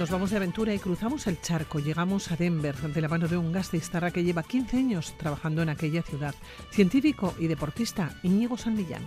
[0.00, 1.78] Nos vamos de aventura y cruzamos el charco.
[1.78, 5.68] Llegamos a Denver de la mano de un gastistarra que lleva 15 años trabajando en
[5.68, 6.34] aquella ciudad.
[6.70, 9.02] Científico y deportista Íñigo San Millán.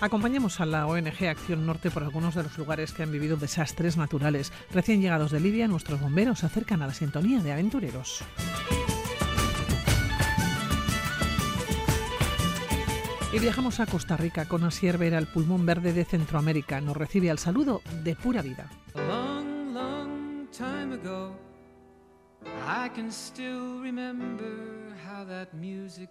[0.00, 3.96] Acompañamos a la ONG Acción Norte por algunos de los lugares que han vivido desastres
[3.96, 4.52] naturales.
[4.72, 8.22] Recién llegados de Libia, nuestros bomberos se acercan a la sintonía de aventureros.
[13.32, 16.82] Y viajamos a Costa Rica con Asier Vera, el pulmón verde de Centroamérica.
[16.82, 18.70] Nos recibe al saludo de pura vida.
[22.64, 26.10] I can still remember how that music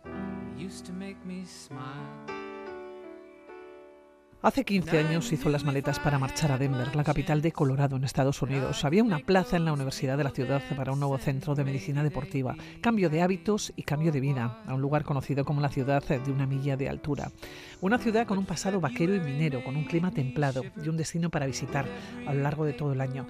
[0.57, 2.51] used to make me smile.
[4.44, 8.03] Hace 15 años hizo las maletas para marchar a Denver, la capital de Colorado, en
[8.03, 8.84] Estados Unidos.
[8.84, 12.02] Había una plaza en la Universidad de la ciudad para un nuevo centro de medicina
[12.02, 12.56] deportiva.
[12.81, 16.31] Cambio de hábitos y cambio de vida, a un lugar conocido como la ciudad de
[16.31, 17.30] una milla de altura.
[17.81, 21.30] Una ciudad con un pasado vaquero y minero, con un clima templado y un destino
[21.30, 21.86] para visitar
[22.25, 23.28] a lo largo de todo el año.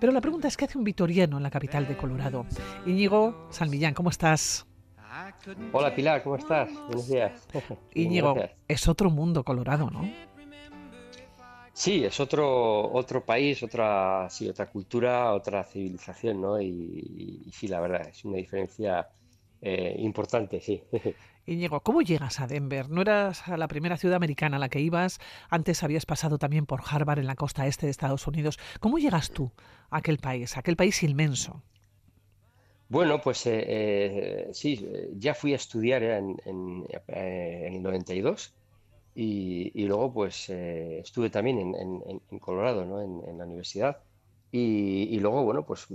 [0.00, 2.46] Pero la pregunta es, ¿qué hace un vitoriano en la capital de Colorado?
[2.86, 4.66] Íñigo Millán, ¿cómo estás?
[5.72, 6.70] Hola Pilar, ¿cómo estás?
[6.86, 7.46] Buenos días.
[7.94, 8.36] Íñigo,
[8.68, 10.35] es otro mundo Colorado, ¿no?
[11.76, 16.58] Sí, es otro, otro país, otra, sí, otra cultura, otra civilización, ¿no?
[16.58, 19.06] Y, sí, la verdad, es una diferencia
[19.60, 20.82] eh, importante, sí.
[21.46, 22.88] Íñigo, ¿cómo llegas a Denver?
[22.88, 25.18] ¿No eras la primera ciudad americana a la que ibas?
[25.50, 28.58] Antes habías pasado también por Harvard en la costa este de Estados Unidos.
[28.80, 29.52] ¿Cómo llegas tú
[29.90, 31.62] a aquel país, a aquel país inmenso?
[32.88, 38.55] Bueno, pues eh, eh, sí, ya fui a estudiar en, en, en el 92
[39.18, 43.00] y, luego, pues, eh, estuve también en, Colorado, ¿no?
[43.00, 43.96] En, la universidad.
[44.52, 45.86] Y, luego, bueno, pues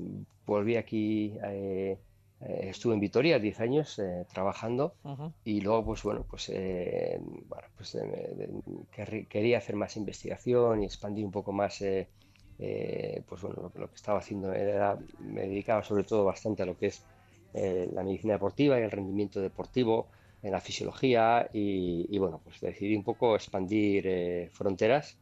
[0.45, 1.99] volví aquí, eh,
[2.42, 4.02] eh, estuve en Vitoria 10 años
[4.33, 4.95] trabajando.
[5.45, 6.52] Y luego, pues, bueno, pues,
[7.48, 7.95] bueno, pues
[9.30, 14.52] quería hacer más investigación y expandir un poco más, pues, bueno, lo, que estaba haciendo
[14.52, 17.05] era, me dedicaba sobre todo bastante a lo que es
[17.54, 20.08] la medicina deportiva y el rendimiento deportivo
[20.44, 25.18] en la fisiología y, bueno, pues decidí un poco expandir eh, fronteras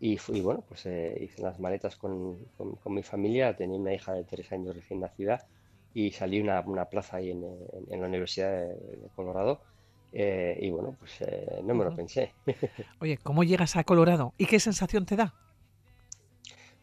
[0.00, 4.12] y, fui, bueno, pues eh, hice unas maletas con, con, mi familia, tenía una hija
[4.12, 5.46] de tres años recién nacida
[5.94, 7.44] y salí una, una plaza ahí en,
[7.90, 9.60] en, la Universidad de, Colorado
[10.12, 11.18] eh, y bueno, pues
[11.64, 12.32] no me lo pensé.
[13.00, 15.34] Oye, ¿cómo llegas a Colorado y qué sensación te da?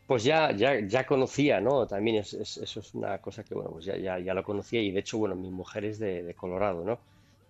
[0.07, 1.87] Pues ya, ya, ya conocía, ¿no?
[1.87, 4.91] También es, eso es una cosa que, bueno, pues ya, ya, ya, lo conocía y
[4.91, 6.99] de hecho, bueno, mi mujer es de, de Colorado, ¿no?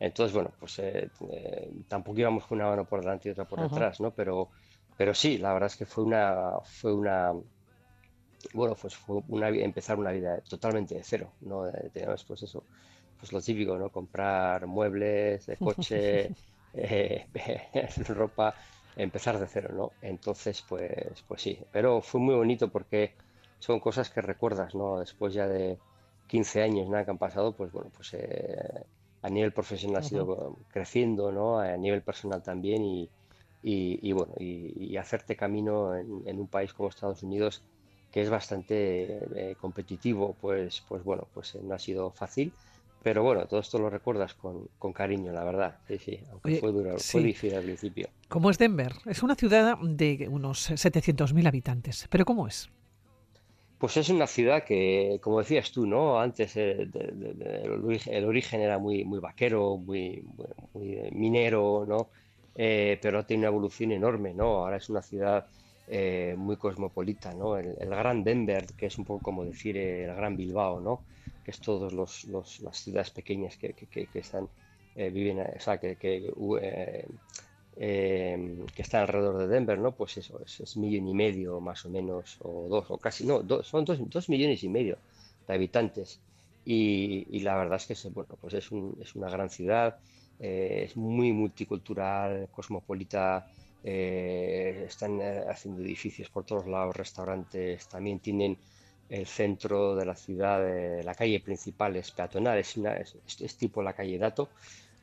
[0.01, 3.61] Entonces, bueno, pues eh, eh, tampoco íbamos con una mano por delante y otra por
[3.61, 4.13] detrás, ¿no?
[4.15, 4.49] Pero,
[4.95, 7.33] pero sí, la verdad es que fue una, fue una,
[8.53, 11.67] bueno, pues fue una, empezar una vida totalmente de cero, ¿no?
[11.67, 12.67] Eh, teníamos pues eso,
[13.17, 13.91] pues lo típico, ¿no?
[13.91, 16.33] Comprar muebles, de coche,
[18.07, 18.55] ropa,
[18.95, 19.97] empezar de cero, ¿no?
[20.01, 23.15] Entonces, pues, pues sí, pero fue muy bonito porque
[23.59, 24.99] son cosas que recuerdas, ¿no?
[24.99, 25.79] Después ya de
[26.27, 28.13] 15 años, nada que han pasado, pues bueno, pues
[29.21, 31.59] a nivel profesional ha sido creciendo, ¿no?
[31.59, 33.09] A nivel personal también y,
[33.63, 37.61] y, bueno, y, hacerte camino en, un país como Estados Unidos
[38.11, 42.51] que es bastante eh, competitivo, pues, pues bueno, pues eh, no ha sido fácil.
[43.03, 45.79] Pero bueno, todo esto lo recuerdas con, con cariño, la verdad.
[45.87, 48.09] Sí, sí, aunque fue duro, fue difícil al principio.
[48.27, 48.93] ¿Cómo es Denver?
[49.05, 52.07] Es una ciudad de unos 700.000 habitantes.
[52.09, 52.69] ¿Pero cómo es?
[53.81, 56.19] Pues es una ciudad que, como decías tú, ¿no?
[56.19, 56.87] Antes eh,
[58.11, 60.23] el origen era muy, muy vaquero, muy,
[60.75, 62.09] muy, minero, ¿no?
[62.53, 64.57] Eh, pero tiene una evolución enorme, ¿no?
[64.59, 65.47] Ahora es una ciudad
[65.87, 67.57] eh, muy cosmopolita, ¿no?
[67.57, 71.01] El, gran Denver, que es un poco como decir el gran Bilbao, ¿no?
[71.43, 74.47] Que es todas los, las ciudades pequeñas que, que, que, están,
[74.95, 76.31] viven, o sea, que,
[77.77, 79.91] eh, que está alrededor de Denver, ¿no?
[79.93, 83.41] Pues eso, es, es, millón y medio más o menos, o dos, o casi, no,
[83.63, 84.97] son dos, millones y medio
[85.47, 86.19] de habitantes.
[86.65, 89.97] Y, la verdad es que es, bueno, pues es, un, es una gran ciudad,
[90.39, 93.47] eh, es muy multicultural, cosmopolita,
[93.83, 95.19] eh, están
[95.49, 98.57] haciendo edificios por todos lados, restaurantes, también tienen
[99.09, 102.77] el centro de la ciudad, la calle principal es peatonal, es,
[103.41, 104.49] es tipo la calle Dato,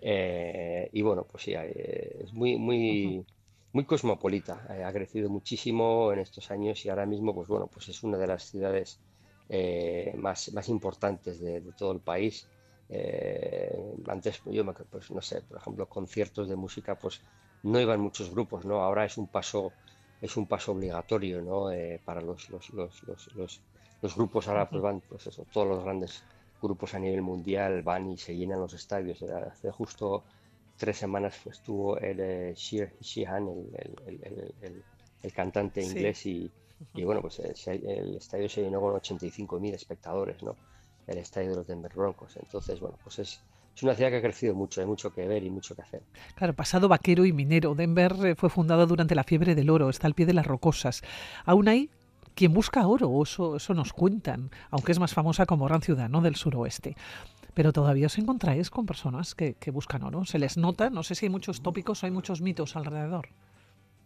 [0.00, 3.24] eh, y bueno, pues sí, eh, es muy, muy,
[3.72, 4.66] muy cosmopolita.
[4.70, 8.18] Eh, ha crecido muchísimo en estos años y ahora mismo, pues bueno, pues es una
[8.18, 9.00] de las ciudades
[10.16, 12.46] más, más importantes de, todo el país.
[14.06, 17.20] antes, yo pues no sé, por ejemplo, conciertos de música, pues
[17.62, 18.82] no iban muchos grupos, ¿no?
[18.82, 19.72] Ahora es un paso,
[20.20, 21.70] es un paso obligatorio, ¿no?
[22.04, 23.02] para los, los, los,
[23.34, 23.62] los,
[24.02, 26.22] los grupos ahora pues van, pues eso, todos los grandes
[26.60, 29.22] grupos a nivel mundial van y se llenan los estadios.
[29.22, 30.24] Hace justo
[30.76, 33.48] tres semanas estuvo el eh, Sheehan,
[34.06, 34.82] el,
[35.22, 36.50] el cantante inglés y,
[36.94, 40.56] y, bueno, pues el, estadio se llenó con 85.000 espectadores, ¿no?
[41.06, 42.36] El estadio de los Denver Broncos.
[42.36, 43.40] Entonces, bueno, pues es,
[43.74, 46.02] es una ciudad que ha crecido mucho, hay mucho que ver y mucho que hacer.
[46.34, 50.06] Claro, pasado vaquero y minero, Denver eh, fue fundado durante la fiebre del oro, está
[50.06, 51.02] al pie de las rocosas.
[51.44, 51.90] Aún hay
[52.38, 56.20] quien busca oro, eso, nos cuentan, aunque es más famosa como gran ciudad ¿no?
[56.20, 56.94] del suroeste.
[57.52, 60.24] Pero todavía os encontráis con personas que, buscan oro.
[60.24, 60.88] ¿Se les nota?
[60.88, 63.30] No sé si hay muchos tópicos o hay muchos mitos alrededor.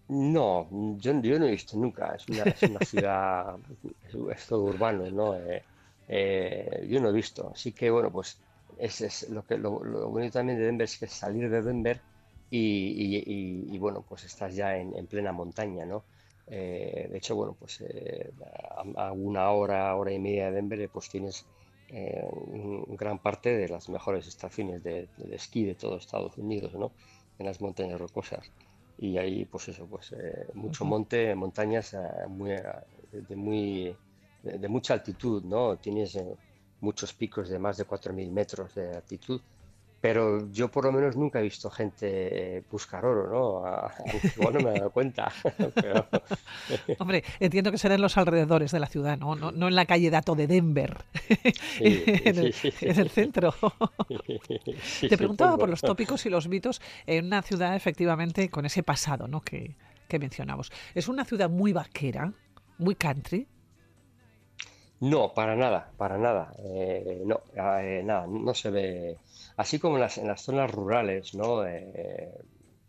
[0.09, 2.15] No, yo, no he visto nunca.
[2.15, 3.57] Es una, ciudad,
[4.35, 5.35] es, todo urbano, ¿no?
[5.35, 5.63] Eh,
[6.09, 7.53] eh, yo no he visto.
[7.55, 8.39] Así que, bueno, pues
[8.79, 9.73] es, lo que lo,
[10.09, 12.01] bonito también de Denver es que salir de Denver
[12.49, 16.03] y, bueno, pues estás ya en, plena montaña, ¿no?
[16.55, 17.83] Eh, de hecho, bueno, pues
[18.97, 21.47] a, una hora, hora y media de Denver, pues tienes
[21.95, 22.27] eh,
[22.89, 26.93] gran parte de las mejores estaciones de, esquí de todo Estados Unidos, ¿no?
[27.39, 28.51] En las montañas rocosas.
[28.97, 32.53] Y ahí, pues eso, pues eh, mucho monte, montañas eh, muy,
[33.13, 33.95] de, muy,
[34.43, 35.77] de, mucha altitud, ¿no?
[35.77, 36.19] Tienes
[36.81, 39.43] muchos picos de más de 4.000 metros de altitud
[40.03, 43.89] pero yo por lo menos nunca he visto gente buscar oro, ¿no?
[44.37, 45.33] Igual no me he dado cuenta.
[46.99, 49.37] Hombre, entiendo que será en los alrededores de la ciudad, ¿no?
[49.37, 51.05] No, en la calle Dato de Denver,
[51.79, 53.55] en, el, centro.
[55.09, 59.29] Te preguntaba por los tópicos y los mitos en una ciudad efectivamente con ese pasado,
[59.29, 59.41] ¿no?
[59.41, 59.77] Que,
[60.09, 60.73] que mencionamos.
[60.97, 62.33] Es una ciudad muy vaquera,
[62.77, 63.47] muy country,
[65.03, 66.55] no, para nada, para nada.
[66.59, 69.19] Eh, no, eh, nada, no se ve.
[69.57, 71.65] Así como en las, en las zonas rurales, ¿no?
[71.67, 72.33] Eh,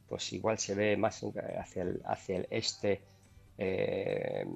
[0.07, 1.23] pues igual se ve más
[1.59, 3.01] hacia el, hacia el este
[3.57, 4.47] de,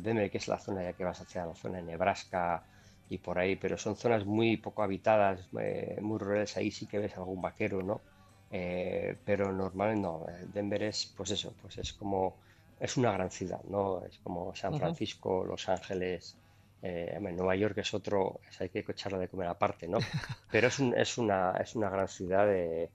[0.00, 2.62] Denver, que es la zona ya que vas hacia la zona de Nebraska
[3.08, 6.56] y por ahí, pero son zonas muy poco habitadas, muy rurales.
[6.56, 8.00] Ahí sí que ves algún vaquero, ¿no?
[8.48, 10.24] pero normalmente no.
[10.52, 12.36] Denver es, pues eso, pues es como
[12.78, 14.04] es una gran ciudad, ¿no?
[14.04, 16.36] Es como San Francisco, Los Ángeles.
[16.82, 19.98] Eh, Nueva York es otro, hay que echarla de comer aparte, ¿no?
[20.50, 22.90] Pero es, es, una, es una gran ciudad eh,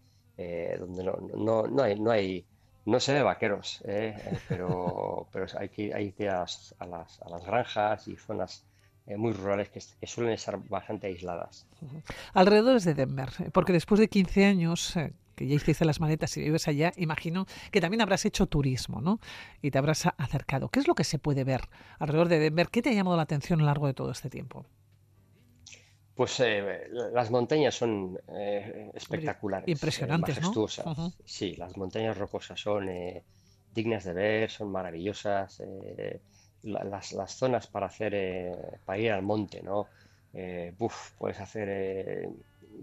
[0.79, 2.45] donde no, no, no, hay, no hay,
[2.85, 4.15] no se ve vaqueros, ¿eh?
[4.47, 6.85] pero, pero hay que, hay que ir a las, a,
[7.29, 8.65] las, granjas y zonas
[9.17, 11.67] muy rurales que, que, suelen estar bastante aisladas.
[12.33, 14.95] Alrededor de Denver, porque después de 15 años
[15.41, 19.19] que ya hiciste las maletas y vives allá, imagino que también habrás hecho turismo, ¿no?
[19.61, 20.69] Y te habrás acercado.
[20.69, 21.61] ¿Qué es lo que se puede ver
[21.97, 22.69] alrededor de Denver?
[22.69, 24.65] ¿Qué te ha llamado la atención a lo largo de todo este tiempo?
[26.13, 29.67] Pues eh, las montañas son eh, espectaculares.
[29.67, 30.85] Impresionantes, majestuosas.
[30.85, 31.11] ¿no?
[31.25, 33.23] Sí, las montañas rocosas son eh,
[33.73, 35.63] dignas de ver, son maravillosas.
[36.61, 39.87] las, las, zonas para hacer, para ir al monte, ¿no?
[41.17, 42.29] puedes hacer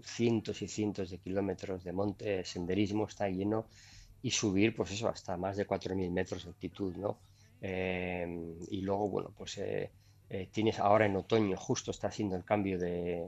[0.03, 3.67] cientos y cientos de kilómetros de monte, senderismo, está lleno
[4.21, 7.19] y subir, pues eso, hasta más de 4.000 metros de altitud, ¿no?
[7.61, 9.91] Em, y luego, bueno, pues eh,
[10.29, 13.27] eh, tienes ahora en otoño, justo está haciendo el cambio de,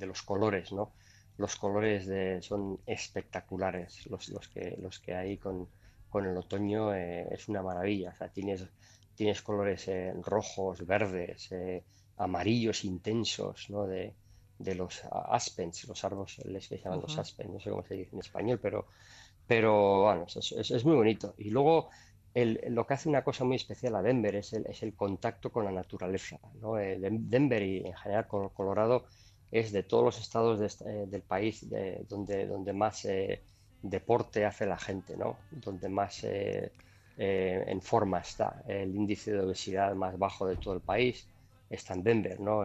[0.00, 0.92] los colores, ¿no?
[1.36, 2.06] Los colores
[2.44, 5.68] son espectaculares, los, los, que, los que hay con,
[6.08, 8.66] con el otoño eh, es una maravilla, o sea, tienes,
[9.14, 9.88] tienes colores
[10.22, 11.50] rojos, verdes,
[12.16, 13.86] amarillos intensos, ¿no?
[13.86, 14.14] De,
[14.60, 16.36] de los aspens, los árboles
[16.68, 18.86] que se llaman los aspens, no sé cómo se dice en español, pero,
[19.46, 21.34] pero bueno, es, es, muy bonito.
[21.38, 21.88] Y luego
[22.34, 25.50] el, lo que hace una cosa muy especial a Denver es el, es el contacto
[25.50, 26.38] con la naturaleza.
[26.60, 26.78] ¿no?
[26.78, 29.06] Eh, Denver y en general Colorado
[29.50, 33.42] es de todos los estados eh, del país de, donde, donde más eh,
[33.82, 35.38] deporte hace la gente, ¿no?
[35.50, 36.24] donde más
[37.16, 38.62] en forma está.
[38.66, 41.26] El índice de obesidad más bajo de todo el país
[41.70, 42.40] está en Denver.
[42.40, 42.64] ¿no?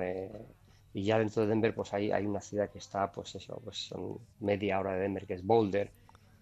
[0.96, 3.90] Y ya dentro de Denver, pues hay, hay una ciudad que está, pues eso, pues
[3.90, 5.92] son media hora de Denver, que es Boulder,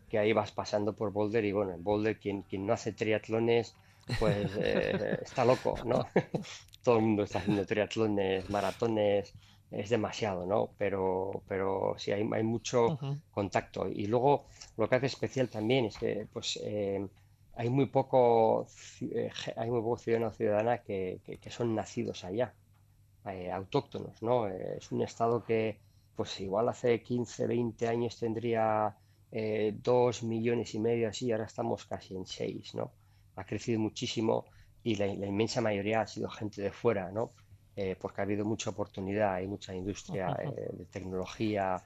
[0.07, 3.75] que ahí vas pasando por Boulder y bueno, en Boulder quien, quien no hace triatlones,
[4.19, 6.05] pues eh, está loco, ¿no?
[6.83, 9.33] Todo el mundo está haciendo triatlones, maratones,
[9.72, 10.69] es demasiado, ¿no?
[10.77, 13.00] Pero, pero sí, hay, hay mucho
[13.31, 13.88] contacto.
[13.89, 14.45] Y luego
[14.77, 17.03] lo que hace especial también es que pues eh,
[17.55, 18.67] hay muy poco
[19.01, 22.53] eh, hay muy poco ciudadano ciudadana que, que son nacidos allá.
[23.25, 24.50] Eh, autóctonos, ¿no?
[24.50, 25.77] Eh, es un estado que,
[26.15, 28.94] pues igual hace 15, 20 años tendría
[29.32, 32.92] eh, dos millones y medio así, ahora estamos casi en seis, ¿no?
[33.38, 34.46] Ha crecido muchísimo
[34.84, 37.32] y la, inmensa mayoría ha sido gente de fuera, ¿no?
[38.00, 41.82] porque ha habido mucha oportunidad, hay mucha industria de tecnología,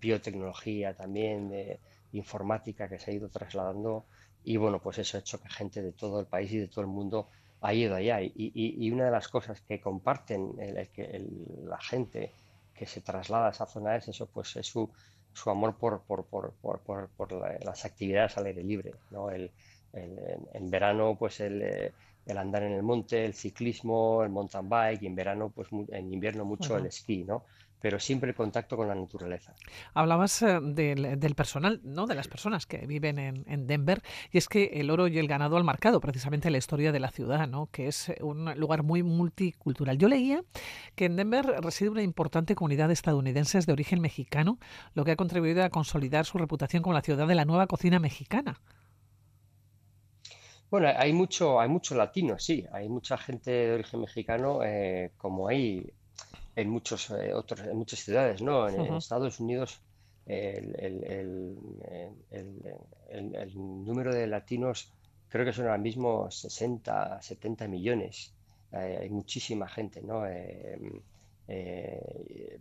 [0.00, 1.78] biotecnología también, de
[2.14, 4.06] informática que se ha ido trasladando
[4.42, 6.80] y bueno, pues eso ha hecho que gente de todo el país y de todo
[6.80, 7.28] el mundo
[7.62, 8.20] ha ido allá.
[8.20, 10.88] Y, y, una de las cosas que comparten el,
[11.64, 12.32] la gente
[12.74, 14.90] que se traslada a esa zona es eso, pues es su,
[15.32, 19.30] su amor por, por, por, por las actividades al aire libre, ¿no?
[19.30, 19.50] El,
[19.94, 21.62] en verano, pues el,
[22.26, 26.12] el, andar en el monte, el ciclismo, el mountain bike, y en verano, pues en
[26.12, 27.44] invierno mucho el esquí, ¿no?
[27.82, 29.54] Pero siempre el contacto con la naturaleza.
[29.92, 32.06] Hablabas eh, del, personal, ¿no?
[32.06, 35.56] de las personas que viven en, Denver, y es que el oro y el ganado
[35.56, 37.68] han marcado precisamente la historia de la ciudad, ¿no?
[37.70, 39.98] que es un lugar muy multicultural.
[39.98, 40.44] Yo leía
[40.94, 44.58] que en Denver reside una importante comunidad de estadounidenses de origen mexicano,
[44.94, 47.98] lo que ha contribuido a consolidar su reputación como la ciudad de la nueva cocina
[47.98, 48.60] mexicana.
[50.70, 55.48] Bueno, hay mucho, hay mucho latino, sí, hay mucha gente de origen mexicano, eh, como
[55.48, 55.92] hay
[56.56, 58.68] en muchos eh, otros, en muchas ciudades, ¿no?
[58.68, 59.80] En, Estados Unidos
[60.26, 61.56] el,
[63.54, 64.92] número de latinos
[65.28, 68.32] creo que son ahora mismo 60, 70 millones.
[68.72, 70.24] Eh, hay muchísima gente, ¿no?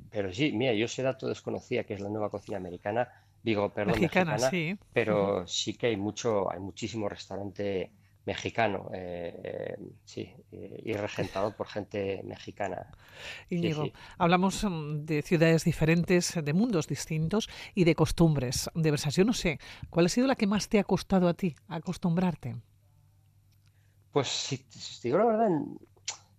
[0.09, 3.07] pero sí, mira, yo ese dato desconocía que es la nueva cocina americana,
[3.43, 4.77] digo, perdón, mexicana, sí.
[4.91, 7.91] pero sí que hay mucho, hay muchísimo restaurante
[8.25, 12.87] mexicano, eh, sí, y regentado por gente mexicana.
[13.49, 19.15] Íñigo, hablamos mm, de ciudades diferentes, de mundos distintos y de costumbres diversas.
[19.15, 19.59] Yo no sé,
[19.89, 22.55] ¿cuál ha sido la que más te ha costado a ti acostumbrarte?
[24.11, 25.49] Pues si, te digo la verdad,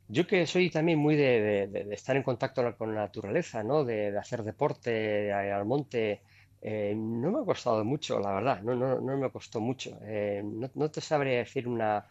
[0.08, 3.84] yo que soy también muy de, estar en contacto con la naturaleza, ¿no?
[3.84, 6.22] de, hacer deporte, al monte,
[6.64, 9.98] eh, no me ha costado mucho, la verdad, no, no, no me costó mucho.
[10.02, 12.06] Eh, no, te sabría decir una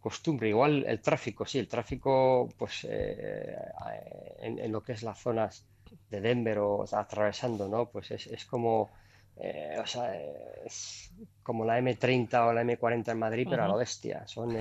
[0.00, 0.48] costumbre.
[0.48, 3.54] Igual el tráfico, sí, el tráfico, pues eh,
[4.40, 5.66] en, lo que es las zonas
[6.08, 7.90] de Denver o, atravesando, ¿no?
[7.90, 8.90] Pues es, como,
[9.36, 10.18] o sea,
[10.64, 14.26] es como la M30 o la M40 en Madrid, pero a la bestia.
[14.26, 14.56] Son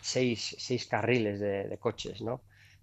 [0.00, 2.40] seis, carriles de coches, ¿no?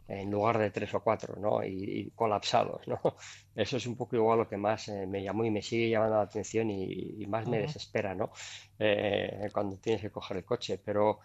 [0.07, 1.63] En lugar de tres o cuatro, ¿no?
[1.63, 3.00] Y, colapsados, ¿no?
[3.55, 6.17] Eso es un poco igual lo que más eh, me llamó y me sigue llamando
[6.17, 8.31] la atención y, más me desespera, ¿no?
[8.77, 11.19] Eh, cuando tienes que coger el coche, pero,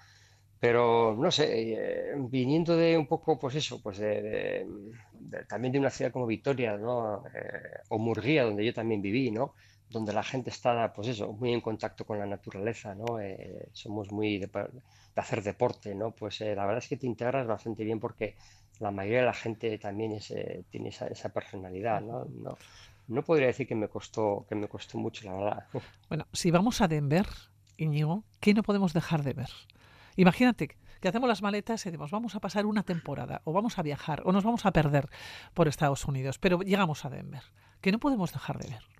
[0.60, 4.66] pero no sé, eh, viniendo de un poco, pues eso, pues de,
[5.48, 7.24] también de una ciudad como Vitoria, ¿no?
[7.88, 9.54] o Murguía, donde yo también viví, ¿no?
[9.90, 13.18] Donde la gente está, pues eso, muy en contacto con la naturaleza, ¿no?
[13.72, 14.48] somos muy de,
[15.16, 16.12] hacer deporte, ¿no?
[16.12, 18.36] Pues la verdad es que te integras bastante bien porque
[18.80, 22.26] la mayoría de la gente también eh, tiene esa, personalidad, ¿no?
[23.08, 23.22] ¿no?
[23.22, 25.66] podría decir que me costó, que me costó mucho, la verdad.
[26.08, 27.26] Bueno, si vamos a Denver,
[27.76, 29.50] Íñigo, ¿qué no podemos dejar de ver?
[30.16, 33.82] Imagínate que hacemos las maletas y decimos, vamos a pasar una temporada, o vamos a
[33.82, 35.08] viajar, o nos vamos a perder
[35.54, 37.42] por Estados Unidos, pero llegamos a Denver.
[37.80, 38.97] ¿Qué no podemos dejar de ver?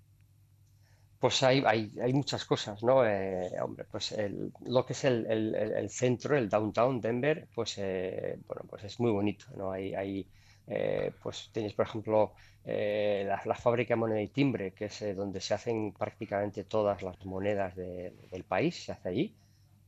[1.19, 3.05] Pues hay, hay, hay, muchas cosas, ¿no?
[3.05, 4.15] Eh, hombre, pues
[4.65, 9.11] lo que es el, el, centro, el downtown Denver, pues eh, bueno, pues es muy
[9.11, 9.71] bonito, ¿no?
[9.71, 10.25] Hay,
[10.67, 12.33] eh, pues tienes, por ejemplo,
[12.63, 17.75] la, fábrica de moneda y timbre, que es donde se hacen prácticamente todas las monedas
[17.75, 19.35] del país, se hace allí,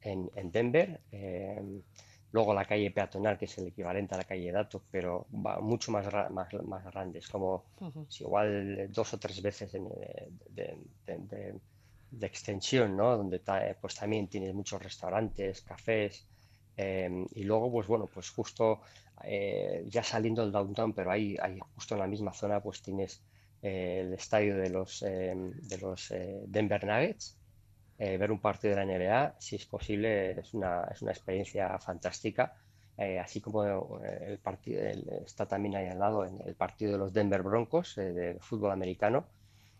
[0.02, 1.00] en, en Denver.
[2.32, 5.92] Luego la calle peatonal, que es el equivalente a la calle Dato, pero va mucho
[5.92, 7.20] más, más, más grande.
[7.20, 7.66] Es como
[8.20, 11.56] igual dos o tres veces de,
[12.22, 13.18] extensión, ¿no?
[13.18, 13.42] Donde
[13.82, 16.26] pues también tienes muchos restaurantes, cafés.
[16.78, 18.82] Em, y luego, pues bueno, pues justo
[19.24, 23.22] eh, ya saliendo del downtown, pero ahí, ahí justo en la misma zona, pues tienes
[23.62, 27.41] eh, el estadio de los, em, de los eh, Denver Nuggets
[28.04, 31.78] eh, ver un partido de la NBA, si es posible, es una, es una experiencia
[31.78, 32.56] fantástica.
[32.98, 33.64] Eh, así como
[34.04, 34.82] eh, el partido
[35.24, 39.28] está también ahí al lado en el partido de los Denver Broncos de fútbol americano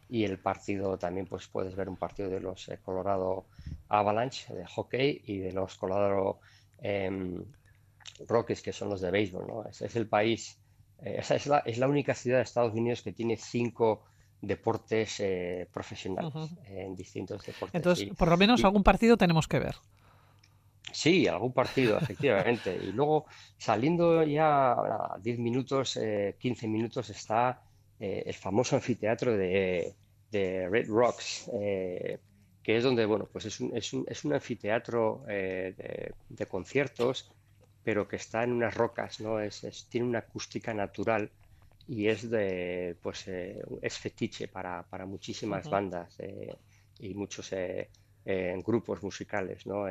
[0.08, 3.48] y el partido también pues puedes ver un partido de los Colorado
[3.90, 6.42] Avalanche de hockey y de los Colorado
[6.80, 7.44] em,
[8.28, 9.48] Rockies que son los de béisbol.
[9.48, 9.66] ¿no?
[9.66, 10.60] Es, es el país,
[11.00, 14.04] esa es la, es la única ciudad de Estados Unidos que tiene cinco
[14.42, 16.34] deportes eh, profesionales,
[16.66, 17.76] en distintos deportes.
[17.76, 19.76] Entonces, por lo menos algún partido tenemos que ver.
[20.92, 22.78] Sí, algún partido, efectivamente.
[22.84, 23.26] y luego,
[23.58, 27.62] saliendo ya a 10 minutos, 15 eh, minutos, está
[28.00, 29.94] eh, el famoso anfiteatro de,
[30.34, 36.14] Red Rocks, que es donde, bueno, pues es un, es un, es un anfiteatro de,
[36.50, 37.32] conciertos,
[37.84, 39.40] pero que está en unas rocas, ¿no?
[39.40, 41.32] Es, tiene una acústica natural
[41.92, 46.56] y es de pues eh, es fetiche para, para muchísimas bandas eh,
[47.00, 47.90] y muchos eh,
[48.66, 49.88] grupos musicales no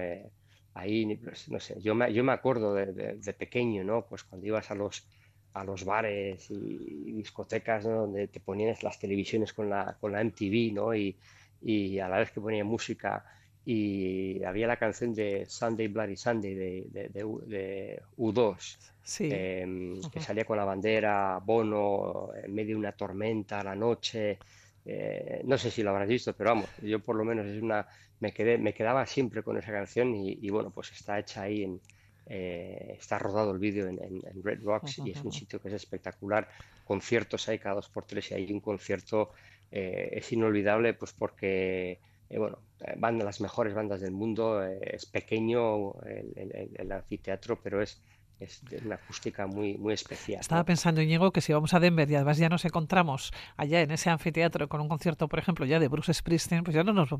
[0.72, 4.70] ahí pues, no sé yo me, yo me acuerdo de, pequeño no pues cuando ibas
[4.70, 5.06] a los
[5.52, 10.72] a los bares y, discotecas donde te ponían las televisiones con la con la MTV
[10.72, 11.18] no y,
[11.60, 13.26] y a la vez que ponían música
[13.64, 18.78] y había la canción de Sunday Bloody Sunday de, de, U2,
[19.20, 24.38] em, que salía con la bandera, Bono, en medio de una tormenta a la noche,
[24.84, 27.86] eh, no sé si lo habrás visto, pero vamos, yo por lo menos es una,
[28.20, 31.80] me quedé, me quedaba siempre con esa canción y, bueno, pues está hecha ahí en,
[32.26, 36.48] eh, está rodado el vídeo en, Red Rocks y es un sitio que es espectacular.
[36.84, 39.32] Conciertos hay cada dos por tres y hay un concierto
[39.70, 41.98] eh, es inolvidable, pues porque
[42.38, 42.58] bueno,
[42.96, 44.62] van de las mejores bandas del mundo.
[44.62, 48.00] es pequeño el, anfiteatro, pero es
[48.40, 50.40] es una acústica muy, muy especial.
[50.40, 53.90] Estaba pensando, Íñigo, que si vamos a Denver y además ya nos encontramos allá en
[53.90, 57.10] ese anfiteatro con un concierto, por ejemplo, ya de Bruce Springsteen, pues ya no nos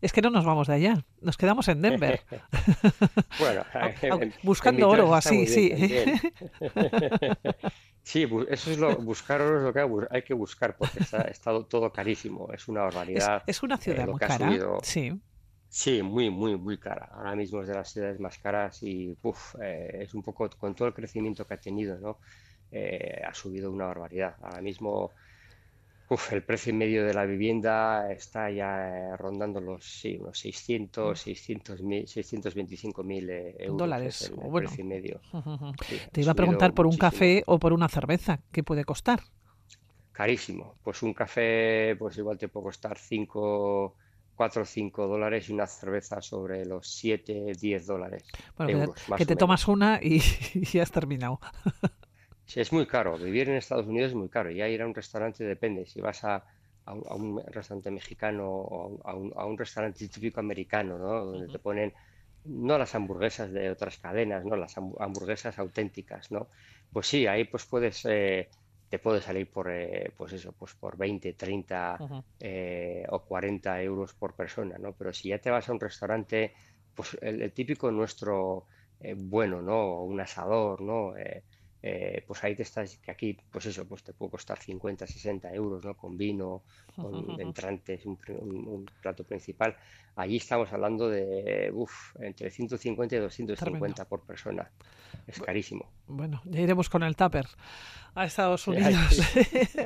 [0.00, 2.20] es que no nos vamos de allá, nos quedamos en Denver.
[3.38, 3.64] bueno,
[4.42, 5.72] buscando oro así, sí.
[8.02, 11.62] sí, eso es lo, buscar oro es lo que hay que buscar porque está, está
[11.64, 13.42] todo carísimo, es una barbaridad.
[13.46, 14.50] Es, una ciudad eh, muy cara,
[14.82, 15.18] sí.
[15.76, 17.10] Sí, muy, muy, muy cara.
[17.12, 19.14] Ahora mismo es de las ciudades más caras y
[19.60, 22.16] eh, es un poco, con todo el crecimiento que ha tenido, ¿no?
[22.72, 24.36] Eh, ha subido una barbaridad.
[24.40, 25.10] Ahora mismo
[26.30, 31.82] el precio medio de la vivienda está ya eh, rondando los sí, unos 600, 600
[31.82, 33.76] mil, 625 mil euros.
[33.76, 34.68] Dólares, el, bueno.
[34.68, 35.20] precio medio.
[36.10, 39.20] Te iba a preguntar por un café o por una cerveza, ¿qué puede costar?
[40.12, 40.76] Carísimo.
[40.82, 43.94] Pues un café, pues igual te puede costar 5
[44.36, 48.24] 4 o 5 dólares y una cerveza sobre los 7, 10 dólares.
[48.56, 50.20] Bueno, que te tomas una y,
[50.72, 51.40] ya has terminado.
[52.44, 53.18] Sí, es muy caro.
[53.18, 54.50] Vivir en Estados Unidos es muy caro.
[54.50, 55.86] Ya ir a un restaurante depende.
[55.86, 56.44] Si vas a,
[56.86, 61.24] un, restaurante mexicano o a un, restaurante típico americano, ¿no?
[61.24, 61.92] Donde te ponen
[62.44, 66.46] no las hamburguesas de otras cadenas, no las hamburguesas auténticas, ¿no?
[66.92, 68.48] Pues sí, ahí pues puedes eh,
[68.88, 71.98] te puede salir por, eh, pues eso, pues por 20, 30
[72.38, 74.92] eh, o 40 euros por persona, ¿no?
[74.92, 76.52] Pero si ya te vas a un restaurante,
[76.94, 78.66] pues el, típico nuestro
[79.00, 80.02] eh, bueno, ¿no?
[80.02, 81.14] Un asador, ¿no?
[82.26, 85.84] Pues ahí te estás, que aquí, pues eso, pues te puede costar 50, 60 euros,
[85.84, 85.94] ¿no?
[85.94, 86.62] Con vino,
[86.94, 89.76] con entrantes, un, un, plato principal.
[90.16, 94.70] Allí estamos hablando de, uff, entre 150 y 250 por persona.
[95.26, 95.90] Es carísimo.
[96.06, 97.46] Bueno, ya iremos con el tupper
[98.16, 99.20] a Estados Unidos.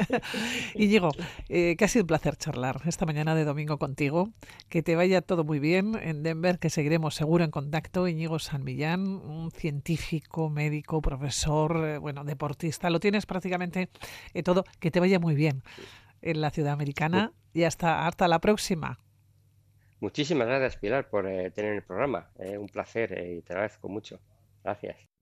[0.74, 1.10] y digo,
[1.48, 4.30] eh, que ha sido un placer charlar esta mañana de domingo contigo.
[4.68, 8.06] Que te vaya todo muy bien en Denver, que seguiremos seguro en contacto.
[8.06, 12.90] Íñigo San Millán, un científico, médico, profesor, eh, bueno, deportista.
[12.90, 13.90] Lo tienes prácticamente
[14.34, 14.64] eh, todo.
[14.78, 15.62] Que te vaya muy bien
[16.22, 17.32] en la ciudad americana.
[17.52, 19.00] Y hasta, hasta la próxima.
[20.00, 22.30] Muchísimas gracias, Pilar, por tener el programa.
[22.58, 24.20] un placer y te agradezco mucho.
[24.62, 25.19] Gracias.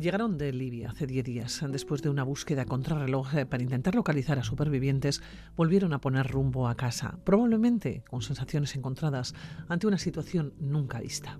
[0.00, 1.62] Llegaron de Libia hace 10 días.
[1.68, 5.20] Después de una búsqueda contrarreloj eh, para intentar localizar a supervivientes,
[5.56, 9.34] volvieron a poner rumbo a casa, probablemente con sensaciones encontradas
[9.68, 11.36] ante una situación nunca vista.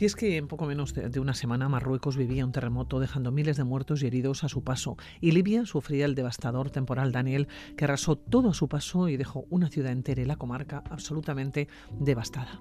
[0.00, 3.56] Y es que en poco menos de una semana Marruecos vivía un terremoto dejando miles
[3.56, 4.96] de muertos y heridos a su paso.
[5.20, 9.46] Y Libia sufría el devastador temporal Daniel que arrasó todo a su paso y dejó
[9.48, 11.68] una ciudad entera y la comarca absolutamente
[12.00, 12.60] devastada.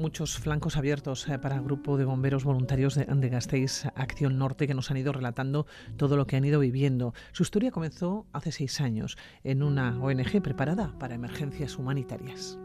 [0.00, 4.66] Muchos flancos abiertos eh, para el grupo de bomberos voluntarios de, de Gasteiz Acción Norte
[4.66, 7.14] que nos han ido relatando todo lo que han ido viviendo.
[7.32, 12.58] Su historia comenzó hace seis años en una ONG preparada para emergencias humanitarias.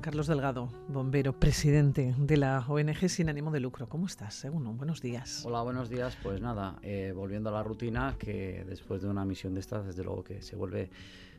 [0.00, 3.88] Carlos Delgado, bombero, presidente de la ONG sin ánimo de lucro.
[3.88, 4.70] ¿Cómo estás, Segundo?
[4.72, 5.44] Buenos días.
[5.44, 6.16] Hola, buenos días.
[6.22, 10.04] Pues nada, eh, volviendo a la rutina, que después de una misión de estas, desde
[10.04, 10.90] luego que se vuelve,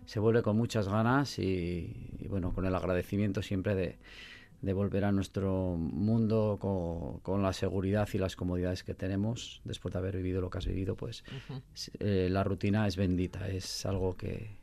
[0.05, 5.75] se vuelve con muchas ganas y, bueno, con el agradecimiento siempre de, volver a nuestro
[5.77, 6.57] mundo
[7.23, 10.65] con, la seguridad y las comodidades que tenemos después de haber vivido lo que has
[10.65, 11.23] vivido, pues
[11.99, 14.57] eh, la rutina es bendita, es algo que,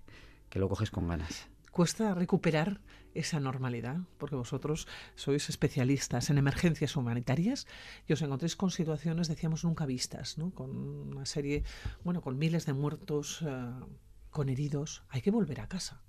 [0.50, 1.48] que lo coges con ganas.
[1.70, 2.80] ¿Cuesta recuperar
[3.18, 3.98] esa normalidad?
[4.18, 7.66] Porque vosotros sois especialistas en emergencias humanitarias
[8.07, 10.50] y os encontréis con situaciones, decíamos, nunca vistas, ¿no?
[10.50, 11.64] Con una serie,
[12.05, 13.70] bueno, con miles de muertos, eh,
[14.31, 15.02] con heridos.
[15.09, 16.02] Hay que volver a casa.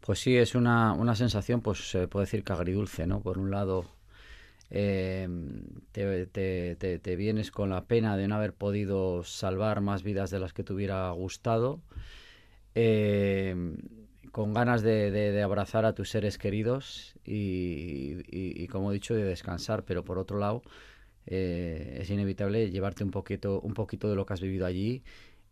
[0.00, 3.20] Pues sí, es una, una sensación, pues se puede decir que agridulce, ¿no?
[3.20, 3.84] Por un lado,
[4.70, 5.28] eh,
[5.92, 10.38] te, te, te, vienes con la pena de no haber podido salvar más vidas de
[10.38, 11.80] las que te hubiera gustado.
[12.74, 13.76] Eh,
[14.32, 20.04] con ganas de, abrazar a tus seres queridos y, como he dicho, de descansar, pero
[20.04, 20.62] por otro lado,
[21.26, 25.02] eh, es inevitable llevarte un poquito, un poquito de lo que has vivido allí.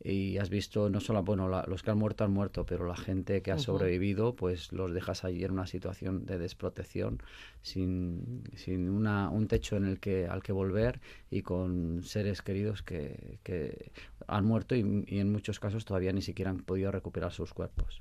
[0.00, 3.42] Y has visto no solo bueno los que han muerto han muerto pero la gente
[3.42, 7.20] que ha sobrevivido pues los dejas allí en una situación de desprotección
[7.62, 11.00] sin, sin una, un techo en el que al que volver
[11.32, 13.90] y con seres queridos que, que
[14.28, 18.00] han muerto y, y, en muchos casos todavía ni siquiera han podido recuperar sus cuerpos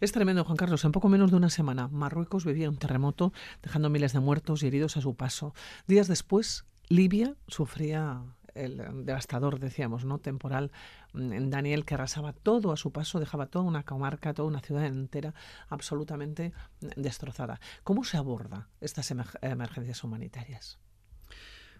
[0.00, 3.90] es tremendo Juan Carlos en poco menos de una semana Marruecos vivía un terremoto dejando
[3.90, 5.54] miles de muertos y heridos a su paso
[5.86, 8.22] días después Libia sufría
[8.58, 10.18] el devastador, decíamos, ¿no?
[10.18, 10.72] temporal
[11.12, 14.84] mm, Daniel, que arrasaba todo a su paso, dejaba toda una comarca, toda una ciudad
[14.84, 15.34] entera
[15.68, 17.60] absolutamente mm, destrozada.
[17.84, 19.10] ¿Cómo se aborda estas
[19.42, 20.78] emergencias humanitarias?